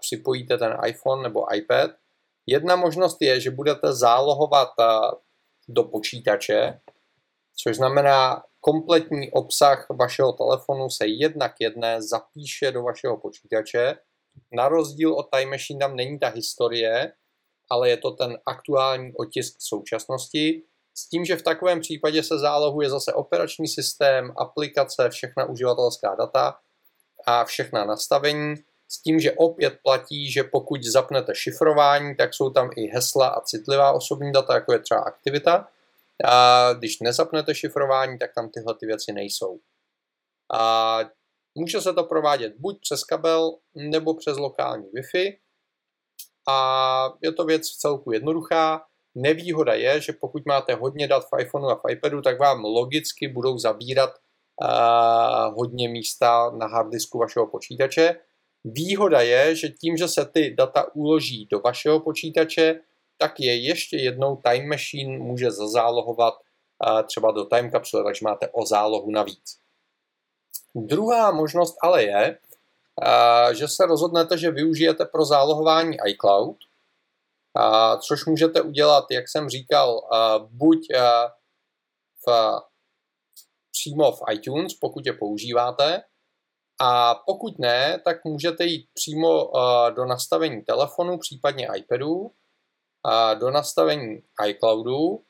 připojíte 0.00 0.58
ten 0.58 0.76
iPhone 0.86 1.22
nebo 1.22 1.54
iPad. 1.54 1.90
Jedna 2.46 2.76
možnost 2.76 3.22
je, 3.22 3.40
že 3.40 3.50
budete 3.50 3.92
zálohovat 3.92 4.68
do 5.68 5.84
počítače, 5.84 6.80
což 7.56 7.76
znamená, 7.76 8.42
kompletní 8.66 9.30
obsah 9.30 9.86
vašeho 9.90 10.32
telefonu 10.32 10.90
se 10.90 11.06
jednak 11.06 11.54
jedné 11.60 12.02
zapíše 12.02 12.72
do 12.72 12.82
vašeho 12.82 13.16
počítače. 13.16 13.96
Na 14.52 14.68
rozdíl 14.68 15.12
od 15.14 15.26
Time 15.30 15.50
Machine 15.50 15.80
tam 15.80 15.96
není 15.96 16.18
ta 16.18 16.28
historie, 16.28 17.12
ale 17.70 17.90
je 17.90 17.96
to 17.96 18.10
ten 18.10 18.38
aktuální 18.46 19.12
otisk 19.14 19.56
současnosti. 19.58 20.62
S 20.94 21.08
tím, 21.08 21.24
že 21.24 21.36
v 21.36 21.42
takovém 21.42 21.80
případě 21.80 22.22
se 22.22 22.38
zálohuje 22.38 22.90
zase 22.90 23.12
operační 23.12 23.68
systém, 23.68 24.32
aplikace, 24.36 25.10
všechna 25.10 25.44
uživatelská 25.44 26.14
data 26.14 26.58
a 27.26 27.44
všechna 27.44 27.84
nastavení 27.84 28.54
s 28.88 29.02
tím, 29.02 29.20
že 29.20 29.32
opět 29.32 29.78
platí, 29.82 30.30
že 30.32 30.44
pokud 30.44 30.84
zapnete 30.84 31.34
šifrování, 31.34 32.16
tak 32.16 32.34
jsou 32.34 32.50
tam 32.50 32.70
i 32.76 32.86
hesla 32.86 33.28
a 33.28 33.40
citlivá 33.40 33.92
osobní 33.92 34.32
data, 34.32 34.54
jako 34.54 34.72
je 34.72 34.78
třeba 34.78 35.00
aktivita. 35.00 35.68
A 36.24 36.72
když 36.72 37.00
nezapnete 37.00 37.54
šifrování, 37.54 38.18
tak 38.18 38.30
tam 38.34 38.50
tyhle 38.50 38.74
ty 38.80 38.86
věci 38.86 39.12
nejsou. 39.12 39.58
A 40.54 41.00
může 41.58 41.80
se 41.80 41.92
to 41.92 42.04
provádět 42.04 42.54
buď 42.58 42.80
přes 42.80 43.04
kabel, 43.04 43.58
nebo 43.74 44.14
přes 44.14 44.38
lokální 44.38 44.84
Wi-Fi. 44.84 45.38
A 46.48 47.08
je 47.22 47.32
to 47.32 47.44
věc 47.44 47.66
celku 47.66 48.12
jednoduchá. 48.12 48.82
Nevýhoda 49.14 49.74
je, 49.74 50.00
že 50.00 50.12
pokud 50.12 50.46
máte 50.46 50.74
hodně 50.74 51.08
dat 51.08 51.24
v 51.24 51.40
iPhoneu 51.40 51.68
a 51.68 51.74
v 51.74 51.90
iPadu, 51.90 52.22
tak 52.22 52.40
vám 52.40 52.64
logicky 52.64 53.28
budou 53.28 53.58
zabírat 53.58 54.10
uh, 54.10 55.54
hodně 55.54 55.88
místa 55.88 56.50
na 56.50 56.66
harddisku 56.66 57.18
vašeho 57.18 57.46
počítače 57.46 58.16
Výhoda 58.66 59.20
je, 59.20 59.56
že 59.56 59.68
tím, 59.68 59.96
že 59.96 60.08
se 60.08 60.26
ty 60.26 60.54
data 60.58 60.94
uloží 60.94 61.46
do 61.50 61.60
vašeho 61.60 62.00
počítače, 62.00 62.80
tak 63.18 63.40
je 63.40 63.56
ještě 63.56 63.96
jednou 63.96 64.36
Time 64.36 64.68
Machine 64.68 65.18
může 65.18 65.50
zazálohovat 65.50 66.34
třeba 67.06 67.32
do 67.32 67.44
time 67.44 67.70
kapsule, 67.70 68.04
takže 68.04 68.24
máte 68.24 68.48
o 68.48 68.66
zálohu 68.66 69.10
navíc. 69.10 69.58
Druhá 70.74 71.30
možnost 71.30 71.76
ale 71.82 72.04
je, 72.04 72.38
že 73.52 73.68
se 73.68 73.86
rozhodnete, 73.86 74.38
že 74.38 74.50
využijete 74.50 75.04
pro 75.04 75.24
zálohování 75.24 75.96
iCloud, 76.06 76.56
což 78.00 78.26
můžete 78.26 78.62
udělat, 78.62 79.04
jak 79.10 79.28
jsem 79.28 79.48
říkal, 79.48 80.08
buď 80.38 80.78
v, 82.26 82.60
přímo 83.72 84.12
v 84.12 84.20
iTunes, 84.32 84.74
pokud 84.74 85.06
je 85.06 85.12
používáte, 85.12 86.02
a 86.80 87.14
pokud 87.14 87.58
ne, 87.58 88.00
tak 88.04 88.24
můžete 88.24 88.64
jít 88.64 88.88
přímo 88.94 89.52
do 89.94 90.04
nastavení 90.04 90.62
telefonu, 90.62 91.18
případně 91.18 91.68
iPadu, 91.76 92.30
do 93.38 93.50
nastavení 93.50 94.22
iCloudu 94.48 95.22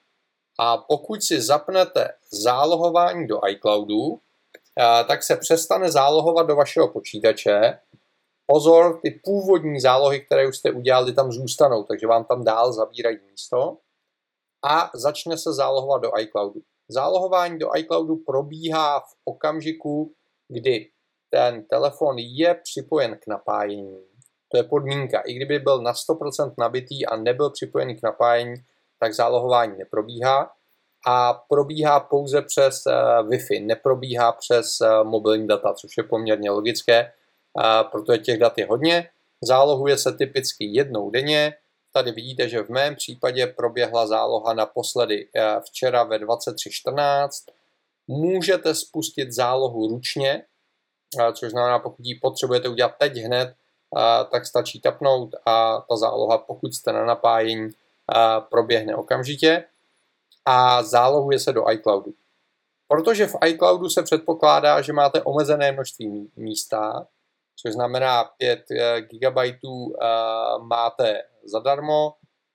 a 0.60 0.76
pokud 0.76 1.22
si 1.22 1.40
zapnete 1.40 2.08
zálohování 2.30 3.26
do 3.26 3.40
iCloudu, 3.48 4.20
tak 5.08 5.22
se 5.22 5.36
přestane 5.36 5.90
zálohovat 5.90 6.46
do 6.46 6.56
vašeho 6.56 6.88
počítače. 6.88 7.78
Pozor, 8.46 9.00
ty 9.02 9.20
původní 9.24 9.80
zálohy, 9.80 10.20
které 10.20 10.48
už 10.48 10.56
jste 10.56 10.70
udělali, 10.72 11.12
tam 11.12 11.32
zůstanou, 11.32 11.84
takže 11.84 12.06
vám 12.06 12.24
tam 12.24 12.44
dál 12.44 12.72
zabírají 12.72 13.18
místo 13.30 13.78
a 14.64 14.90
začne 14.94 15.38
se 15.38 15.52
zálohovat 15.52 16.02
do 16.02 16.10
iCloudu. 16.18 16.60
Zálohování 16.88 17.58
do 17.58 17.70
iCloudu 17.76 18.16
probíhá 18.16 19.00
v 19.00 19.14
okamžiku, 19.24 20.14
kdy 20.48 20.90
ten 21.30 21.64
telefon 21.64 22.18
je 22.18 22.54
připojen 22.54 23.18
k 23.22 23.26
napájení. 23.26 24.04
To 24.48 24.56
je 24.56 24.62
podmínka. 24.62 25.20
I 25.20 25.34
kdyby 25.34 25.58
byl 25.58 25.82
na 25.82 25.92
100% 25.92 26.54
nabitý 26.58 27.06
a 27.06 27.16
nebyl 27.16 27.50
připojený 27.50 27.96
k 27.96 28.02
napájení, 28.02 28.54
tak 29.00 29.14
zálohování 29.14 29.78
neprobíhá. 29.78 30.50
A 31.06 31.34
probíhá 31.34 32.00
pouze 32.00 32.42
přes 32.42 32.82
uh, 32.86 33.28
Wi-Fi, 33.28 33.66
neprobíhá 33.66 34.32
přes 34.32 34.78
uh, 34.80 35.08
mobilní 35.08 35.46
data, 35.46 35.74
což 35.74 35.96
je 35.96 36.02
poměrně 36.02 36.50
logické, 36.50 37.12
uh, 37.54 37.90
protože 37.90 38.18
těch 38.18 38.38
dat 38.38 38.58
je 38.58 38.66
hodně. 38.66 39.08
zálohuje 39.42 39.98
se 39.98 40.12
typicky 40.12 40.64
jednou 40.64 41.10
denně. 41.10 41.54
Tady 41.92 42.12
vidíte, 42.12 42.48
že 42.48 42.62
v 42.62 42.68
mém 42.68 42.96
případě 42.96 43.46
proběhla 43.46 44.06
záloha 44.06 44.54
naposledy 44.54 45.28
včera 45.60 46.04
ve 46.04 46.18
23.14. 46.18 47.28
Můžete 48.08 48.74
spustit 48.74 49.32
zálohu 49.32 49.88
ručně, 49.88 50.42
což 51.32 51.50
znamená, 51.50 51.78
pokud 51.78 52.06
ji 52.06 52.14
potřebujete 52.14 52.68
udělat 52.68 52.92
teď 52.98 53.16
hned, 53.16 53.54
tak 54.30 54.46
stačí 54.46 54.80
tapnout 54.80 55.34
a 55.46 55.80
ta 55.88 55.96
záloha, 55.96 56.38
pokud 56.38 56.74
jste 56.74 56.92
na 56.92 57.04
napájení, 57.04 57.70
proběhne 58.50 58.96
okamžitě 58.96 59.64
a 60.46 60.82
zálohuje 60.82 61.38
se 61.38 61.52
do 61.52 61.70
iCloudu. 61.70 62.14
Protože 62.88 63.26
v 63.26 63.34
iCloudu 63.46 63.88
se 63.88 64.02
předpokládá, 64.02 64.82
že 64.82 64.92
máte 64.92 65.22
omezené 65.22 65.72
množství 65.72 66.30
místa, 66.36 67.06
což 67.56 67.72
znamená 67.72 68.24
5 68.24 68.64
eh, 68.70 69.00
GB 69.00 69.38
eh, 69.38 69.58
máte 70.58 71.22
zadarmo, 71.44 72.14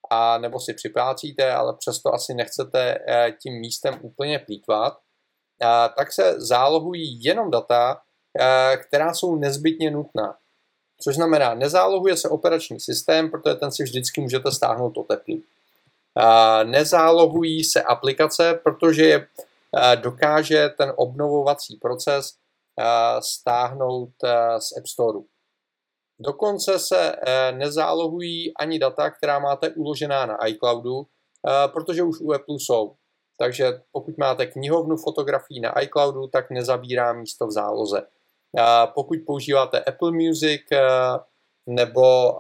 a 0.10 0.38
nebo 0.38 0.60
si 0.60 0.74
připlácíte, 0.74 1.54
ale 1.54 1.74
přesto 1.74 2.14
asi 2.14 2.34
nechcete 2.34 2.98
eh, 3.08 3.32
tím 3.32 3.60
místem 3.60 4.00
úplně 4.02 4.40
plítvat, 4.40 4.98
tak 5.98 6.12
se 6.12 6.36
zálohují 6.38 7.24
jenom 7.24 7.52
data, 7.52 8.02
která 8.88 9.14
jsou 9.14 9.36
nezbytně 9.36 9.92
nutná. 9.92 10.38
Což 11.04 11.16
znamená, 11.16 11.54
nezálohuje 11.54 12.18
se 12.18 12.30
operační 12.30 12.80
systém, 12.80 13.32
protože 13.32 13.56
ten 13.56 13.72
si 13.72 13.84
vždycky 13.84 14.22
můžete 14.22 14.52
stáhnout 14.52 14.98
o 14.98 15.04
teplu. 15.04 15.42
Nezálohují 16.64 17.64
se 17.64 17.82
aplikace, 17.82 18.60
protože 18.64 19.06
je 19.06 19.28
dokáže 19.96 20.70
ten 20.78 20.94
obnovovací 20.96 21.76
proces 21.76 22.34
stáhnout 23.20 24.10
z 24.60 24.78
App 24.78 24.88
Store. 24.88 25.20
Dokonce 26.20 26.80
se 26.80 27.16
e, 27.16 27.52
nezálohují 27.52 28.58
ani 28.58 28.80
data, 28.80 29.10
která 29.10 29.40
máte 29.40 29.70
uložená 29.70 30.26
na 30.26 30.48
iCloudu, 30.48 31.08
protože 31.74 32.04
už 32.04 32.20
u 32.20 32.34
Apple 32.34 32.56
jsou. 32.56 32.96
Takže 33.38 33.82
pokud 33.92 34.18
máte 34.18 34.46
knihovnu 34.46 34.98
fotografií 34.98 35.60
na 35.60 35.82
iCloudu, 35.82 36.28
tak 36.28 36.52
nezabírá 36.52 37.14
místo 37.14 37.48
v 37.48 37.52
záloze. 37.52 38.02
Pokud 38.94 39.20
používáte 39.26 39.84
Apple 39.84 40.12
Music 40.12 40.62
e, 40.72 40.80
nebo, 41.68 42.40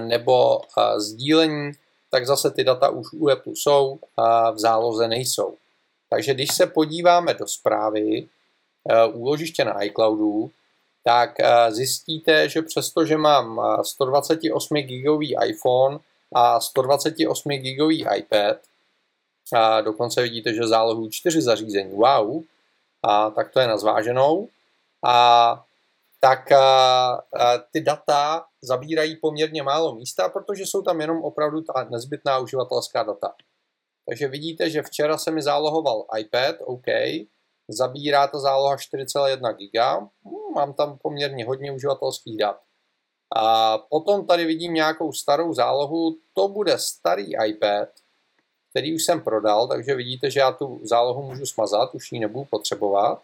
nebo 0.00 0.60
sdílení, 0.96 1.72
tak 2.10 2.26
zase 2.26 2.50
ty 2.50 2.64
data 2.64 2.88
už 2.88 3.06
u 3.12 3.28
Apple 3.28 3.52
jsou 3.56 3.98
a 4.16 4.50
v 4.50 4.58
záloze 4.58 5.08
nejsou. 5.08 5.56
Takže 6.10 6.34
když 6.34 6.54
se 6.54 6.66
podíváme 6.66 7.34
do 7.34 7.46
zprávy 7.46 8.28
úložiště 9.12 9.64
na 9.64 9.82
iCloudu, 9.82 10.50
tak 11.04 11.34
zjistíte, 11.68 12.48
že 12.48 12.62
přestože 12.62 13.16
mám 13.16 13.60
128 13.82 14.74
gigový 14.76 15.36
iPhone 15.46 15.98
a 16.34 16.60
128 16.60 17.48
gigový 17.48 18.06
iPad, 18.16 18.56
a 19.52 19.80
dokonce 19.80 20.22
vidíte, 20.22 20.54
že 20.54 20.66
zálohují 20.66 21.10
čtyři 21.10 21.42
zařízení, 21.42 21.92
wow, 21.92 22.42
a 23.08 23.30
tak 23.30 23.52
to 23.52 23.60
je 23.60 23.66
na 23.66 23.76
zváženou, 23.76 24.48
a 25.06 25.64
tak 26.20 26.52
a, 26.52 26.62
a, 27.12 27.58
ty 27.72 27.80
data 27.80 28.44
zabírají 28.62 29.16
poměrně 29.16 29.62
málo 29.62 29.94
místa, 29.94 30.28
protože 30.28 30.62
jsou 30.62 30.82
tam 30.82 31.00
jenom 31.00 31.22
opravdu 31.22 31.60
ta 31.60 31.84
nezbytná 31.90 32.38
uživatelská 32.38 33.02
data. 33.02 33.34
Takže 34.08 34.28
vidíte, 34.28 34.70
že 34.70 34.82
včera 34.82 35.18
se 35.18 35.30
mi 35.30 35.42
zálohoval 35.42 36.04
iPad, 36.18 36.56
OK, 36.64 36.86
zabírá 37.68 38.26
ta 38.26 38.38
záloha 38.38 38.76
4,1 38.76 39.54
GB, 39.54 40.08
hm, 40.24 40.54
mám 40.54 40.72
tam 40.72 40.98
poměrně 40.98 41.44
hodně 41.44 41.72
uživatelských 41.72 42.38
dat. 42.38 42.60
A 43.36 43.78
potom 43.78 44.26
tady 44.26 44.44
vidím 44.44 44.74
nějakou 44.74 45.12
starou 45.12 45.54
zálohu, 45.54 46.16
to 46.32 46.48
bude 46.48 46.78
starý 46.78 47.32
iPad, 47.46 47.88
který 48.74 48.94
už 48.94 49.04
jsem 49.04 49.20
prodal, 49.20 49.68
takže 49.68 49.94
vidíte, 49.94 50.30
že 50.30 50.40
já 50.40 50.52
tu 50.52 50.80
zálohu 50.82 51.22
můžu 51.22 51.46
smazat, 51.46 51.94
už 51.94 52.12
ji 52.12 52.18
nebudu 52.20 52.44
potřebovat 52.44 53.22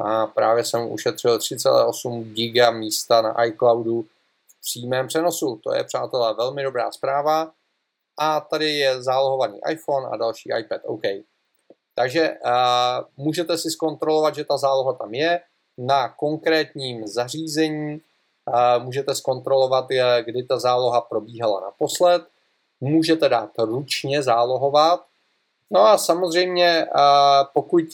a 0.00 0.26
právě 0.26 0.64
jsem 0.64 0.90
ušetřil 0.90 1.38
3,8 1.38 2.24
giga 2.24 2.70
místa 2.70 3.22
na 3.22 3.44
iCloudu 3.44 4.02
v 4.48 4.60
přímém 4.60 5.08
přenosu. 5.08 5.60
To 5.64 5.74
je, 5.74 5.84
přátelé, 5.84 6.34
velmi 6.34 6.62
dobrá 6.62 6.92
zpráva. 6.92 7.52
A 8.18 8.40
tady 8.40 8.72
je 8.72 9.02
zálohovaný 9.02 9.58
iPhone 9.70 10.06
a 10.12 10.16
další 10.16 10.50
iPad. 10.58 10.80
OK. 10.84 11.02
Takže 11.94 12.30
uh, 12.30 13.24
můžete 13.24 13.58
si 13.58 13.70
zkontrolovat, 13.70 14.34
že 14.34 14.44
ta 14.44 14.56
záloha 14.56 14.92
tam 14.92 15.14
je 15.14 15.40
na 15.78 16.08
konkrétním 16.08 17.06
zařízení. 17.06 18.00
Uh, 18.46 18.84
můžete 18.84 19.14
zkontrolovat, 19.14 19.86
kdy 20.24 20.42
ta 20.42 20.58
záloha 20.58 21.00
probíhala 21.00 21.60
naposled. 21.60 22.22
Můžete 22.80 23.28
dát 23.28 23.50
ručně 23.58 24.22
zálohovat. 24.22 25.06
No 25.70 25.80
a 25.80 25.98
samozřejmě, 25.98 26.86
pokud 27.52 27.84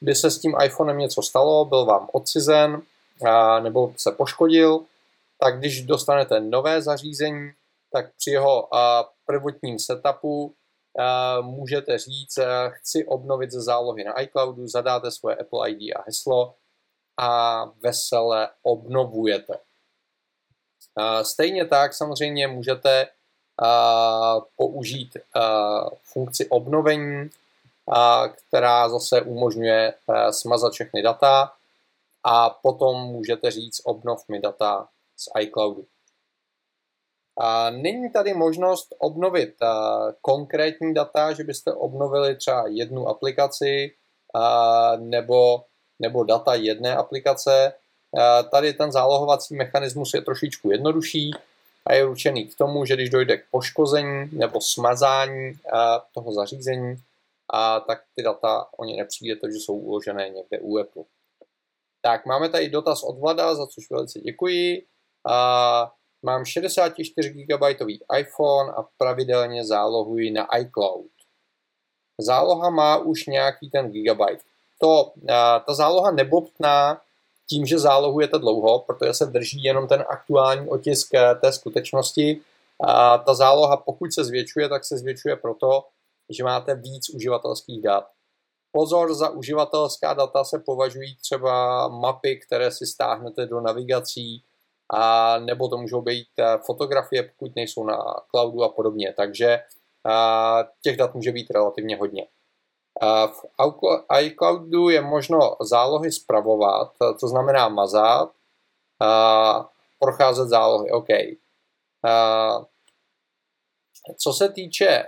by 0.00 0.14
se 0.14 0.30
s 0.30 0.38
tím 0.38 0.54
iPhonem 0.64 0.98
něco 0.98 1.22
stalo, 1.22 1.64
byl 1.64 1.84
vám 1.84 2.08
odcizen 2.12 2.82
nebo 3.60 3.94
se 3.96 4.12
poškodil, 4.12 4.80
tak 5.38 5.58
když 5.58 5.82
dostanete 5.82 6.40
nové 6.40 6.82
zařízení, 6.82 7.50
tak 7.92 8.14
při 8.16 8.30
jeho 8.30 8.68
prvotním 9.26 9.78
setupu 9.78 10.54
můžete 11.40 11.98
říct, 11.98 12.38
chci 12.68 13.06
obnovit 13.06 13.50
ze 13.50 13.62
zálohy 13.62 14.04
na 14.04 14.20
iCloudu, 14.20 14.68
zadáte 14.68 15.10
svoje 15.10 15.36
Apple 15.36 15.70
ID 15.70 15.96
a 15.96 16.02
heslo 16.06 16.54
a 17.16 17.64
vesele 17.82 18.48
obnovujete. 18.62 19.58
Stejně 21.22 21.64
tak 21.64 21.94
samozřejmě 21.94 22.48
můžete 22.48 23.06
použít 24.56 25.16
funkci 26.02 26.48
obnovení 26.48 27.30
která 28.48 28.88
zase 28.88 29.22
umožňuje 29.22 29.94
eh, 29.94 30.32
smazat 30.32 30.72
všechny 30.72 31.02
data 31.02 31.52
a 32.24 32.50
potom 32.50 33.00
můžete 33.00 33.50
říct 33.50 33.80
obnov 33.84 34.28
mi 34.28 34.40
data 34.40 34.88
z 35.16 35.28
iCloudu. 35.40 35.84
A 37.38 37.70
není 37.70 38.10
tady 38.10 38.34
možnost 38.34 38.94
obnovit 38.98 39.54
eh, 39.62 39.66
konkrétní 40.20 40.94
data, 40.94 41.32
že 41.32 41.44
byste 41.44 41.72
obnovili 41.72 42.36
třeba 42.36 42.64
jednu 42.68 43.08
aplikaci 43.08 43.94
eh, 44.36 44.96
nebo, 44.96 45.64
nebo 45.98 46.24
data 46.24 46.54
jedné 46.54 46.96
aplikace. 46.96 47.72
Tady 48.50 48.72
ten 48.72 48.92
zálohovací 48.92 49.54
mechanismus 49.54 50.14
je 50.14 50.22
trošičku 50.22 50.70
jednodušší 50.70 51.30
a 51.86 51.92
je 51.92 52.06
určený 52.06 52.46
k 52.46 52.54
tomu, 52.54 52.84
že 52.84 52.94
když 52.94 53.10
dojde 53.10 53.36
k 53.36 53.44
poškození 53.50 54.30
nebo 54.32 54.60
smazání 54.60 55.58
toho 56.14 56.32
zařízení, 56.32 56.96
a 57.52 57.80
tak 57.80 58.02
ty 58.16 58.22
data 58.22 58.66
o 58.76 58.84
ně 58.84 58.96
nepřijdete, 58.96 59.52
že 59.52 59.58
jsou 59.58 59.74
uložené 59.74 60.28
někde 60.28 60.58
u 60.60 60.78
Apple. 60.78 61.02
Tak, 62.02 62.26
máme 62.26 62.48
tady 62.48 62.68
dotaz 62.68 63.02
od 63.02 63.18
Vlada, 63.18 63.54
za 63.54 63.66
což 63.66 63.90
velice 63.90 64.20
děkuji. 64.20 64.86
A 65.28 65.92
mám 66.22 66.44
64 66.44 67.30
GB 67.30 67.62
iPhone 68.18 68.72
a 68.72 68.82
pravidelně 68.98 69.64
zálohuji 69.64 70.30
na 70.30 70.56
iCloud. 70.56 71.10
Záloha 72.20 72.70
má 72.70 72.96
už 72.96 73.26
nějaký 73.26 73.70
ten 73.70 73.90
gigabyte. 73.90 74.44
To, 74.78 75.12
ta 75.66 75.74
záloha 75.74 76.10
nebobtná 76.10 77.00
tím, 77.48 77.66
že 77.66 77.78
zálohujete 77.78 78.38
dlouho, 78.38 78.78
protože 78.78 79.14
se 79.14 79.26
drží 79.26 79.62
jenom 79.62 79.88
ten 79.88 80.04
aktuální 80.08 80.68
otisk 80.68 81.14
eh, 81.14 81.34
té 81.34 81.52
skutečnosti. 81.52 82.40
A 82.80 83.18
ta 83.18 83.34
záloha, 83.34 83.76
pokud 83.76 84.12
se 84.12 84.24
zvětšuje, 84.24 84.68
tak 84.68 84.84
se 84.84 84.98
zvětšuje 84.98 85.36
proto, 85.36 85.84
že 86.30 86.44
máte 86.44 86.74
víc 86.74 87.10
uživatelských 87.14 87.82
dat. 87.82 88.06
Pozor, 88.72 89.14
za 89.14 89.28
uživatelská 89.28 90.14
data 90.14 90.44
se 90.44 90.58
považují 90.58 91.16
třeba 91.16 91.88
mapy, 91.88 92.40
které 92.46 92.70
si 92.70 92.86
stáhnete 92.86 93.46
do 93.46 93.60
navigací, 93.60 94.42
a 94.90 95.38
nebo 95.38 95.68
to 95.68 95.76
můžou 95.76 96.02
být 96.02 96.28
eh, 96.38 96.58
fotografie, 96.66 97.22
pokud 97.22 97.56
nejsou 97.56 97.84
na 97.84 97.98
cloudu 98.30 98.62
a 98.62 98.68
podobně. 98.68 99.14
Takže 99.16 99.60
a, 100.04 100.60
eh, 100.60 100.64
těch 100.82 100.96
dat 100.96 101.14
může 101.14 101.32
být 101.32 101.50
relativně 101.50 101.96
hodně. 101.96 102.26
V 103.02 103.44
iCloudu 104.20 104.88
je 104.88 105.00
možno 105.00 105.56
zálohy 105.60 106.12
spravovat, 106.12 106.92
to 107.20 107.28
znamená 107.28 107.68
mazat, 107.68 108.30
procházet 109.98 110.48
zálohy. 110.48 110.90
OK. 110.90 111.08
Co 114.18 114.32
se 114.32 114.48
týče 114.48 115.04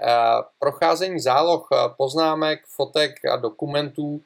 procházení 0.59 1.21
záloh 1.21 1.69
poznámek, 1.97 2.67
fotek 2.67 3.25
a 3.33 3.37
dokumentů, 3.37 4.21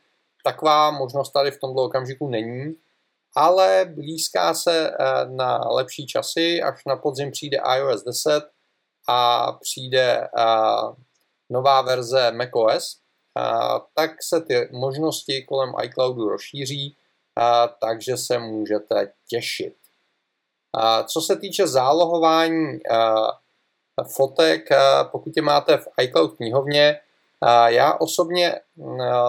taková 0.44 0.90
možnost 0.90 1.30
tady 1.30 1.50
v 1.50 1.60
tomto 1.60 1.82
okamžiku 1.82 2.28
není, 2.28 2.76
ale 3.36 3.84
blízká 3.94 4.54
se 4.54 4.92
na 5.28 5.58
lepší 5.58 6.06
časy, 6.06 6.62
až 6.62 6.84
na 6.84 6.96
podzim 6.96 7.30
přijde 7.30 7.58
iOS 7.76 8.02
10 8.04 8.50
a 9.08 9.52
přijde 9.52 10.28
nová 11.50 11.82
verze 11.82 12.32
macOS, 12.32 12.99
tak 13.94 14.22
se 14.22 14.40
ty 14.40 14.68
možnosti 14.72 15.42
kolem 15.42 15.72
iCloudu 15.82 16.28
rozšíří. 16.28 16.96
takže 17.80 18.16
se 18.16 18.38
můžete 18.38 19.12
těšit. 19.28 19.76
Co 21.06 21.20
se 21.20 21.36
týče 21.36 21.66
zálohování 21.66 22.78
fotek, 24.16 24.68
pokud 25.12 25.32
je 25.36 25.42
máte 25.42 25.76
v 25.76 25.88
iCloud 26.02 26.36
knihovně, 26.36 27.00
já 27.66 27.94
osobně 27.94 28.60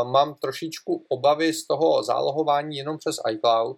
mám 0.04 0.36
trošičku 0.36 1.06
obavy 1.10 1.54
z 1.54 1.68
toho 1.68 2.04
zálohování 2.04 2.78
jenom 2.78 2.98
přes 2.98 3.16
iCloud, 3.32 3.78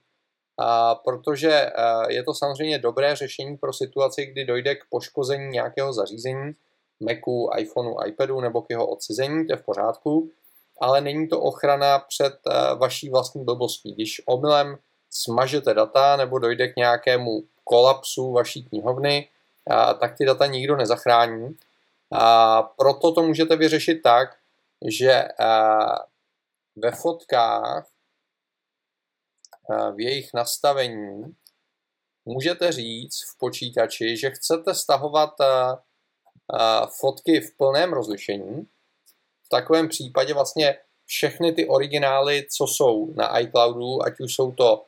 protože 1.06 1.72
je 2.08 2.24
to 2.24 2.34
samozřejmě 2.34 2.80
dobré 2.80 3.16
řešení 3.16 3.58
pro 3.58 3.74
situaci, 3.74 4.26
kdy 4.26 4.46
dojde 4.46 4.76
k 4.76 4.84
poškození 4.90 5.48
nějakého 5.48 5.94
zařízení, 5.94 6.52
Macu, 7.00 7.50
iPhoneu, 7.58 7.96
iPadu 8.08 8.42
nebo 8.42 8.62
k 8.62 8.70
jeho 8.70 8.88
odcizení, 8.88 9.48
to 9.48 9.54
je 9.54 9.58
v 9.58 9.66
pořádku, 9.66 10.32
ale 10.82 11.02
není 11.02 11.28
to 11.28 11.42
ochrana 11.42 12.00
před 12.00 12.34
uh, 12.46 12.80
vaší 12.80 13.10
vlastní 13.10 13.46
blbostí. 13.46 13.94
Když 13.94 14.22
omylem 14.26 14.78
smažete 15.10 15.74
data 15.74 16.16
nebo 16.16 16.40
dojde 16.40 16.68
k 16.68 16.76
nějakému 16.76 17.44
kolapsu 17.64 18.32
vaší 18.32 18.64
knihovny, 18.64 19.30
uh, 19.70 20.00
tak 20.00 20.18
ty 20.18 20.26
data 20.26 20.46
nikdo 20.46 20.76
nezachrání. 20.76 21.58
A 22.12 22.62
proto 22.64 23.12
to 23.12 23.24
můžete 23.24 23.56
vyřešit 23.56 24.02
tak, 24.02 24.36
že 24.86 25.24
uh, 25.40 25.96
ve 26.76 26.92
fotkách 26.92 27.88
v 29.96 30.00
jejich 30.00 30.30
nastavení 30.34 31.36
můžete 32.26 32.72
říct 32.72 33.22
v 33.24 33.38
počítači, 33.38 34.18
že 34.18 34.30
chcete 34.30 34.74
stahovat 34.74 35.30
fotky 37.00 37.42
v 37.42 37.58
plném 37.58 37.94
rozlišení. 37.94 38.68
V 39.46 39.50
takovém 39.50 39.90
případě 39.90 40.34
vlastně 40.34 40.78
všechny 41.06 41.54
ty 41.54 41.68
originály, 41.68 42.46
co 42.52 42.68
jsou 42.68 43.14
na 43.16 43.40
iCloudu, 43.40 44.04
ať 44.06 44.20
už 44.20 44.36
jsou 44.36 44.52
to 44.52 44.86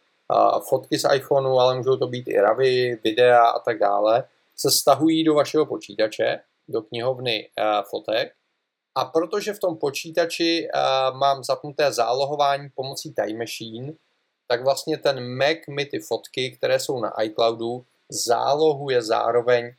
fotky 0.69 0.99
z 0.99 1.15
iPhoneu, 1.15 1.58
ale 1.58 1.78
můžou 1.78 1.97
to 1.97 2.08
být 2.08 2.28
i 2.28 2.39
ravy, 2.39 2.99
videa 3.04 3.47
a 3.47 3.60
tak 3.60 3.80
dále, 3.80 4.23
se 4.56 4.71
stahují 4.71 5.23
do 5.23 5.34
vašeho 5.34 5.65
počítače, 5.65 6.39
do 6.67 6.82
knihovny 6.82 7.49
fotek. 7.89 8.34
A 8.95 9.06
protože 9.06 9.54
v 9.54 9.60
tom 9.60 9.78
počítači 9.78 10.67
mám 11.13 11.43
zapnuté 11.43 11.91
zálohování 11.91 12.69
pomocí 12.75 13.13
Time 13.13 13.38
Machine, 13.38 13.93
tak 14.47 14.63
vlastně 14.63 14.97
ten 14.97 15.38
Mac 15.38 15.58
mi 15.69 15.86
ty 15.86 15.99
fotky, 15.99 16.51
které 16.51 16.80
jsou 16.80 16.99
na 16.99 17.21
iCloudu, 17.21 17.86
zálohuje 18.10 19.01
zároveň 19.01 19.71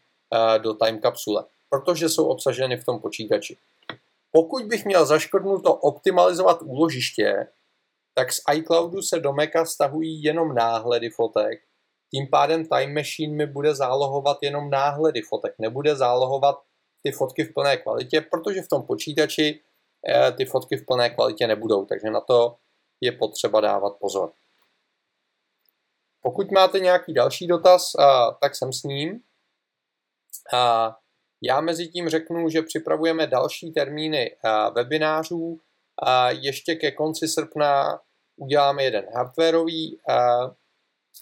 do 0.59 0.75
time 0.75 1.01
kapsule 1.01 1.45
protože 1.71 2.09
jsou 2.09 2.29
obsaženy 2.29 2.77
v 2.77 2.85
tom 2.85 3.01
počítači. 3.01 3.57
Pokud 4.33 4.65
bych 4.65 4.85
měl 4.85 5.07
zaškrtnuto 5.07 5.75
optimalizovat 5.75 6.63
úložiště, 6.63 7.47
tak 8.15 8.33
z 8.33 8.41
iCloudu 8.55 9.03
se 9.03 9.21
do 9.21 9.33
Maca 9.33 9.65
stahují 9.65 10.23
jenom 10.23 10.55
náhledy 10.55 11.11
fotek. 11.11 11.63
Tím 12.11 12.29
pádem 12.31 12.67
Time 12.67 12.95
Machine 12.95 13.37
mi 13.37 13.47
bude 13.47 13.75
zálohovat 13.75 14.39
jenom 14.43 14.71
náhledy 14.71 15.23
fotek, 15.23 15.55
nebude 15.59 15.97
zálohovat 15.97 16.63
ty 17.03 17.13
fotky 17.13 17.45
v 17.45 17.55
plné 17.55 17.77
kvalitě, 17.77 18.21
protože 18.21 18.63
v 18.63 18.69
tom 18.69 18.83
počítači 18.83 19.61
eh, 20.09 20.33
ty 20.33 20.45
fotky 20.45 20.77
v 20.77 20.87
plné 20.87 21.11
kvalitě 21.11 21.47
nebudou, 21.47 21.85
takže 21.85 22.11
na 22.11 22.21
to 22.21 22.57
je 23.01 23.13
potřeba 23.13 23.61
dávat 23.61 23.97
pozor. 24.01 24.33
Pokud 26.23 26.51
máte 26.51 26.81
nějaký 26.81 27.15
další 27.15 27.47
dotaz, 27.47 27.93
tak 28.41 28.57
jsem 28.57 28.73
s 28.73 28.83
ním. 28.83 29.21
Já 31.43 31.61
mezi 31.61 31.89
tím 31.89 32.09
řeknu, 32.09 32.49
že 32.49 32.63
připravujeme 32.63 33.27
další 33.27 33.73
termíny 33.73 34.37
eh, 34.45 34.71
webinářů. 34.71 35.61
Ještě 36.29 36.75
ke 36.75 36.91
konci 36.91 37.29
srpna 37.29 38.01
uděláme 38.37 38.85
jeden 38.85 39.05
hardwareový 39.15 39.99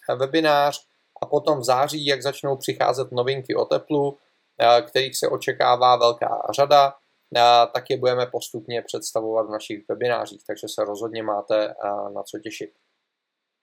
eh, 0.08 0.14
webinář 0.16 0.86
a 1.22 1.26
potom 1.26 1.60
v 1.60 1.64
září, 1.64 2.06
jak 2.06 2.22
začnou 2.22 2.56
přicházet 2.56 3.12
novinky 3.12 3.54
o 3.54 3.64
teplu, 3.64 4.18
eh, 4.58 4.82
kterých 4.82 5.18
se 5.18 5.28
očekává 5.28 5.96
velká 5.96 6.42
řada, 6.56 6.94
tak 7.74 7.90
je 7.90 7.96
budeme 7.96 8.26
postupně 8.26 8.82
představovat 8.82 9.46
v 9.46 9.50
našich 9.50 9.88
webinářích, 9.88 10.42
takže 10.46 10.68
se 10.68 10.84
rozhodně 10.84 11.22
máte 11.22 11.74
na 12.14 12.22
co 12.22 12.38
těšit. 12.38 12.70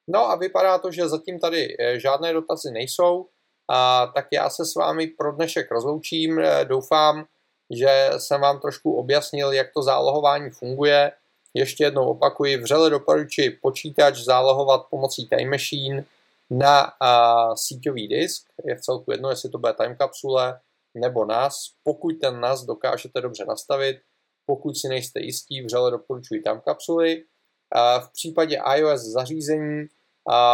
No 0.07 0.29
a 0.29 0.35
vypadá 0.35 0.77
to, 0.77 0.91
že 0.91 1.09
zatím 1.09 1.39
tady 1.39 1.77
žádné 1.97 2.33
dotazy 2.33 2.71
nejsou. 2.71 3.29
A, 3.73 4.07
tak 4.15 4.27
já 4.31 4.49
se 4.49 4.65
s 4.65 4.75
vámi 4.75 5.07
pro 5.07 5.31
dnešek 5.31 5.71
rozloučím. 5.71 6.39
Eh, 6.39 6.65
doufám, 6.65 7.25
že 7.69 8.09
jsem 8.17 8.41
vám 8.41 8.59
trošku 8.59 8.93
objasnil, 8.93 9.51
jak 9.51 9.67
to 9.73 9.81
zálohování 9.83 10.49
funguje. 10.49 11.11
Ještě 11.53 11.83
jednou 11.83 12.05
opakuji, 12.05 12.57
vřele 12.57 12.89
doporučuji 12.89 13.49
počítač 13.49 14.17
zálohovat 14.17 14.81
pomocí 14.89 15.27
Time 15.27 15.49
Machine 15.49 16.05
na 16.49 16.91
a, 16.99 17.55
síťový 17.55 18.07
disk. 18.07 18.47
Je 18.65 18.75
v 18.75 18.81
celku 18.81 19.11
jedno, 19.11 19.29
jestli 19.29 19.49
to 19.49 19.57
bude 19.57 19.73
time 19.73 19.95
kapsule 19.95 20.59
nebo 20.93 21.25
NAS. 21.25 21.55
Pokud 21.83 22.11
ten 22.21 22.39
NAS 22.39 22.63
dokážete 22.63 23.21
dobře 23.21 23.45
nastavit, 23.45 23.97
pokud 24.45 24.77
si 24.77 24.87
nejste 24.87 25.19
jistí, 25.19 25.61
vřele 25.61 25.91
doporučuji 25.91 26.41
time 26.41 26.61
kapsuly. 26.65 27.23
A 27.71 27.99
v 27.99 28.11
případě 28.11 28.61
iOS 28.75 29.01
zařízení 29.01 29.87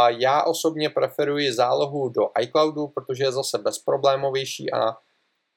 já 0.08 0.44
osobně 0.44 0.90
preferuji 0.90 1.54
zálohu 1.54 2.10
do 2.10 2.30
iCloudu, 2.42 2.88
protože 2.88 3.24
je 3.24 3.32
zase 3.32 3.58
bezproblémovější 3.58 4.74
a, 4.74 4.98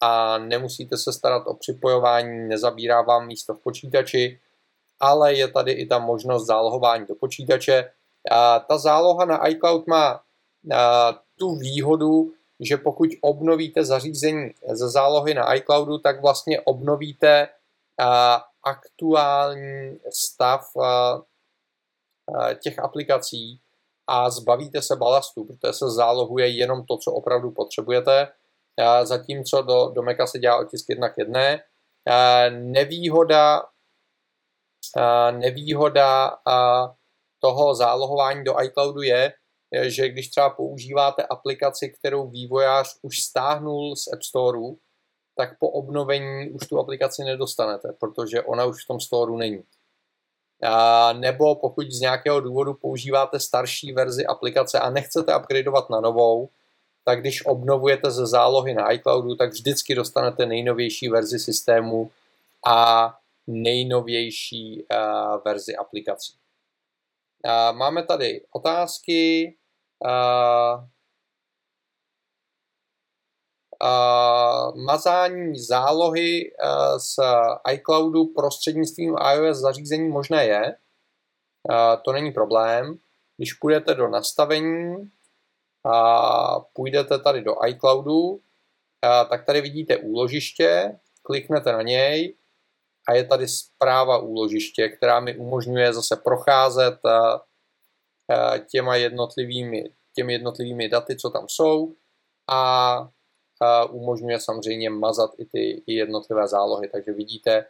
a 0.01 0.39
nemusíte 0.39 0.97
se 0.97 1.13
starat 1.13 1.43
o 1.47 1.55
připojování, 1.55 2.49
nezabírá 2.49 3.03
vám 3.03 3.27
místo 3.27 3.55
v 3.55 3.63
počítači, 3.63 4.41
ale 5.01 5.35
je 5.35 5.49
tady 5.49 5.73
i 5.73 5.87
ta 5.87 5.99
možnost 5.99 6.47
zálohování 6.47 7.07
do 7.07 7.15
počítače. 7.15 7.93
Ta 8.69 8.79
záloha 8.79 9.25
na 9.25 9.49
iCloud 9.49 9.87
má 9.87 10.21
tu 11.39 11.55
výhodu, 11.55 12.33
že 12.61 12.77
pokud 12.77 13.09
obnovíte 13.21 13.85
zařízení 13.85 14.51
ze 14.73 14.89
zálohy 14.89 15.35
na 15.35 15.55
iCloudu, 15.55 15.99
tak 15.99 16.21
vlastně 16.21 16.61
obnovíte 16.61 17.49
aktuální 18.65 19.99
stav 20.13 20.67
těch 22.63 22.79
aplikací, 22.79 23.61
a 24.07 24.31
zbavíte 24.31 24.83
se 24.83 24.97
balastu, 24.97 25.45
protože 25.45 25.73
se 25.73 25.91
zálohuje 25.91 26.49
jenom 26.49 26.85
to, 26.87 26.97
co 26.97 27.13
opravdu 27.13 27.51
potřebujete, 27.51 28.29
zatímco 29.03 29.63
do, 29.63 29.89
do 29.89 30.03
Maca 30.03 30.27
se 30.27 30.39
dělá 30.39 30.59
otisk 30.59 30.87
jedna 30.89 31.09
k 31.09 31.19
jedné. 31.19 31.63
Nevýhoda, 32.51 33.63
nevýhoda 35.31 36.37
toho 37.43 37.75
zálohování 37.75 38.45
do 38.45 38.63
iCloudu 38.63 39.03
je, 39.03 39.33
že 39.83 40.09
když 40.09 40.31
třeba 40.31 40.51
používáte 40.51 41.23
aplikaci, 41.23 41.89
kterou 41.99 42.31
vývojář 42.31 42.99
už 43.03 43.17
stáhnul 43.19 43.97
z 43.97 44.13
App 44.13 44.23
Storeu, 44.23 44.79
tak 45.37 45.59
po 45.59 45.71
obnovení 45.71 46.51
už 46.51 46.67
tu 46.69 46.79
aplikaci 46.79 47.25
nedostanete, 47.25 47.89
protože 48.01 48.43
ona 48.43 48.65
už 48.65 48.85
v 48.85 48.87
tom 48.87 49.01
Storeu 49.01 49.37
není 49.37 49.63
nebo 51.13 51.55
pokud 51.55 51.91
z 51.91 52.01
nějakého 52.01 52.41
důvodu 52.41 52.75
používáte 52.75 53.41
starší 53.41 53.93
verzi 53.93 54.27
aplikace 54.27 54.79
a 54.79 54.91
nechcete 54.91 55.37
upgradeovat 55.37 55.91
na 55.91 56.01
novou, 56.01 56.49
tak 57.05 57.21
když 57.21 57.47
obnovujete 57.47 58.11
ze 58.11 58.27
zálohy 58.27 58.75
na 58.75 58.93
iCloudu, 58.93 59.35
tak 59.35 59.51
vždycky 59.51 59.95
dostanete 59.95 60.47
nejnovější 60.47 61.09
verzi 61.09 61.39
systému 61.39 62.11
a 62.67 63.15
nejnovější 63.47 64.83
uh, 64.83 65.43
verzi 65.45 65.77
aplikací. 65.77 66.35
Máme 67.73 68.03
tady 68.03 68.45
otázky. 68.53 69.55
Mazání 74.85 75.59
zálohy 75.59 76.53
uh, 76.53 76.99
z 76.99 77.19
iCloudu 77.73 78.27
prostřednictvím 78.27 79.17
iOS 79.35 79.59
zařízení 79.59 80.09
možné 80.09 80.47
je. 80.47 80.63
Uh, 81.71 82.03
to 82.05 82.13
není 82.13 82.33
problém. 82.33 82.99
Když 83.37 83.53
půjdete 83.53 83.95
do 83.95 84.09
nastavení 84.09 85.11
a 85.85 86.61
půjdete 86.61 87.19
tady 87.19 87.43
do 87.43 87.55
iCloudu, 87.67 88.21
uh, 88.21 88.41
tak 89.31 89.45
tady 89.45 89.61
vidíte 89.61 89.97
úložiště, 89.97 90.99
kliknete 91.23 91.73
na 91.73 91.83
něj 91.83 92.37
a 93.09 93.15
je 93.15 93.25
tady 93.25 93.49
zpráva 93.49 94.19
úložiště, 94.19 94.89
která 94.89 95.21
mi 95.21 95.37
umožňuje 95.37 95.93
zase 95.93 96.17
procházet 96.17 97.01
těma 98.71 98.97
jednotlivými, 98.97 99.85
těmi 100.15 100.33
jednotlivými 100.33 100.89
daty, 100.89 101.17
co 101.17 101.31
tam 101.31 101.45
jsou 101.49 101.95
a 102.51 103.09
umožňuje 103.91 104.41
samozřejmě 104.41 104.91
mazat 104.91 105.31
i 105.39 105.45
ty 105.45 105.83
i 105.87 105.95
jednotlivé 105.95 106.49
zálohy. 106.49 106.89
Takže 106.89 107.13
vidíte, 107.13 107.67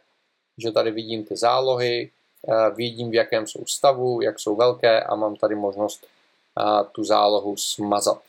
že 0.57 0.71
tady 0.71 0.91
vidím 0.91 1.25
ty 1.25 1.37
zálohy, 1.37 2.11
vidím 2.75 3.11
v 3.11 3.13
jakém 3.13 3.47
jsou 3.47 3.65
stavu, 3.65 4.21
jak 4.21 4.39
jsou 4.39 4.55
velké 4.55 5.03
a 5.03 5.15
mám 5.15 5.35
tady 5.35 5.55
možnost 5.55 6.07
tu 6.91 7.03
zálohu 7.03 7.57
smazat. 7.57 8.21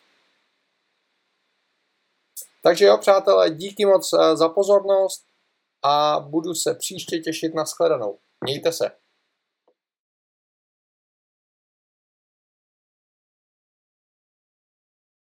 Takže 2.63 2.85
jo, 2.85 2.99
přátelé, 2.99 3.51
díky 3.51 3.87
moc 3.87 4.11
za 4.35 4.49
pozornost 4.49 5.25
a 5.83 6.21
budu 6.21 6.55
se 6.55 6.75
příště 6.75 7.19
těšit 7.19 7.55
na 7.55 7.65
shledanou. 7.65 8.19
Mějte 8.45 8.73
se. 8.73 8.91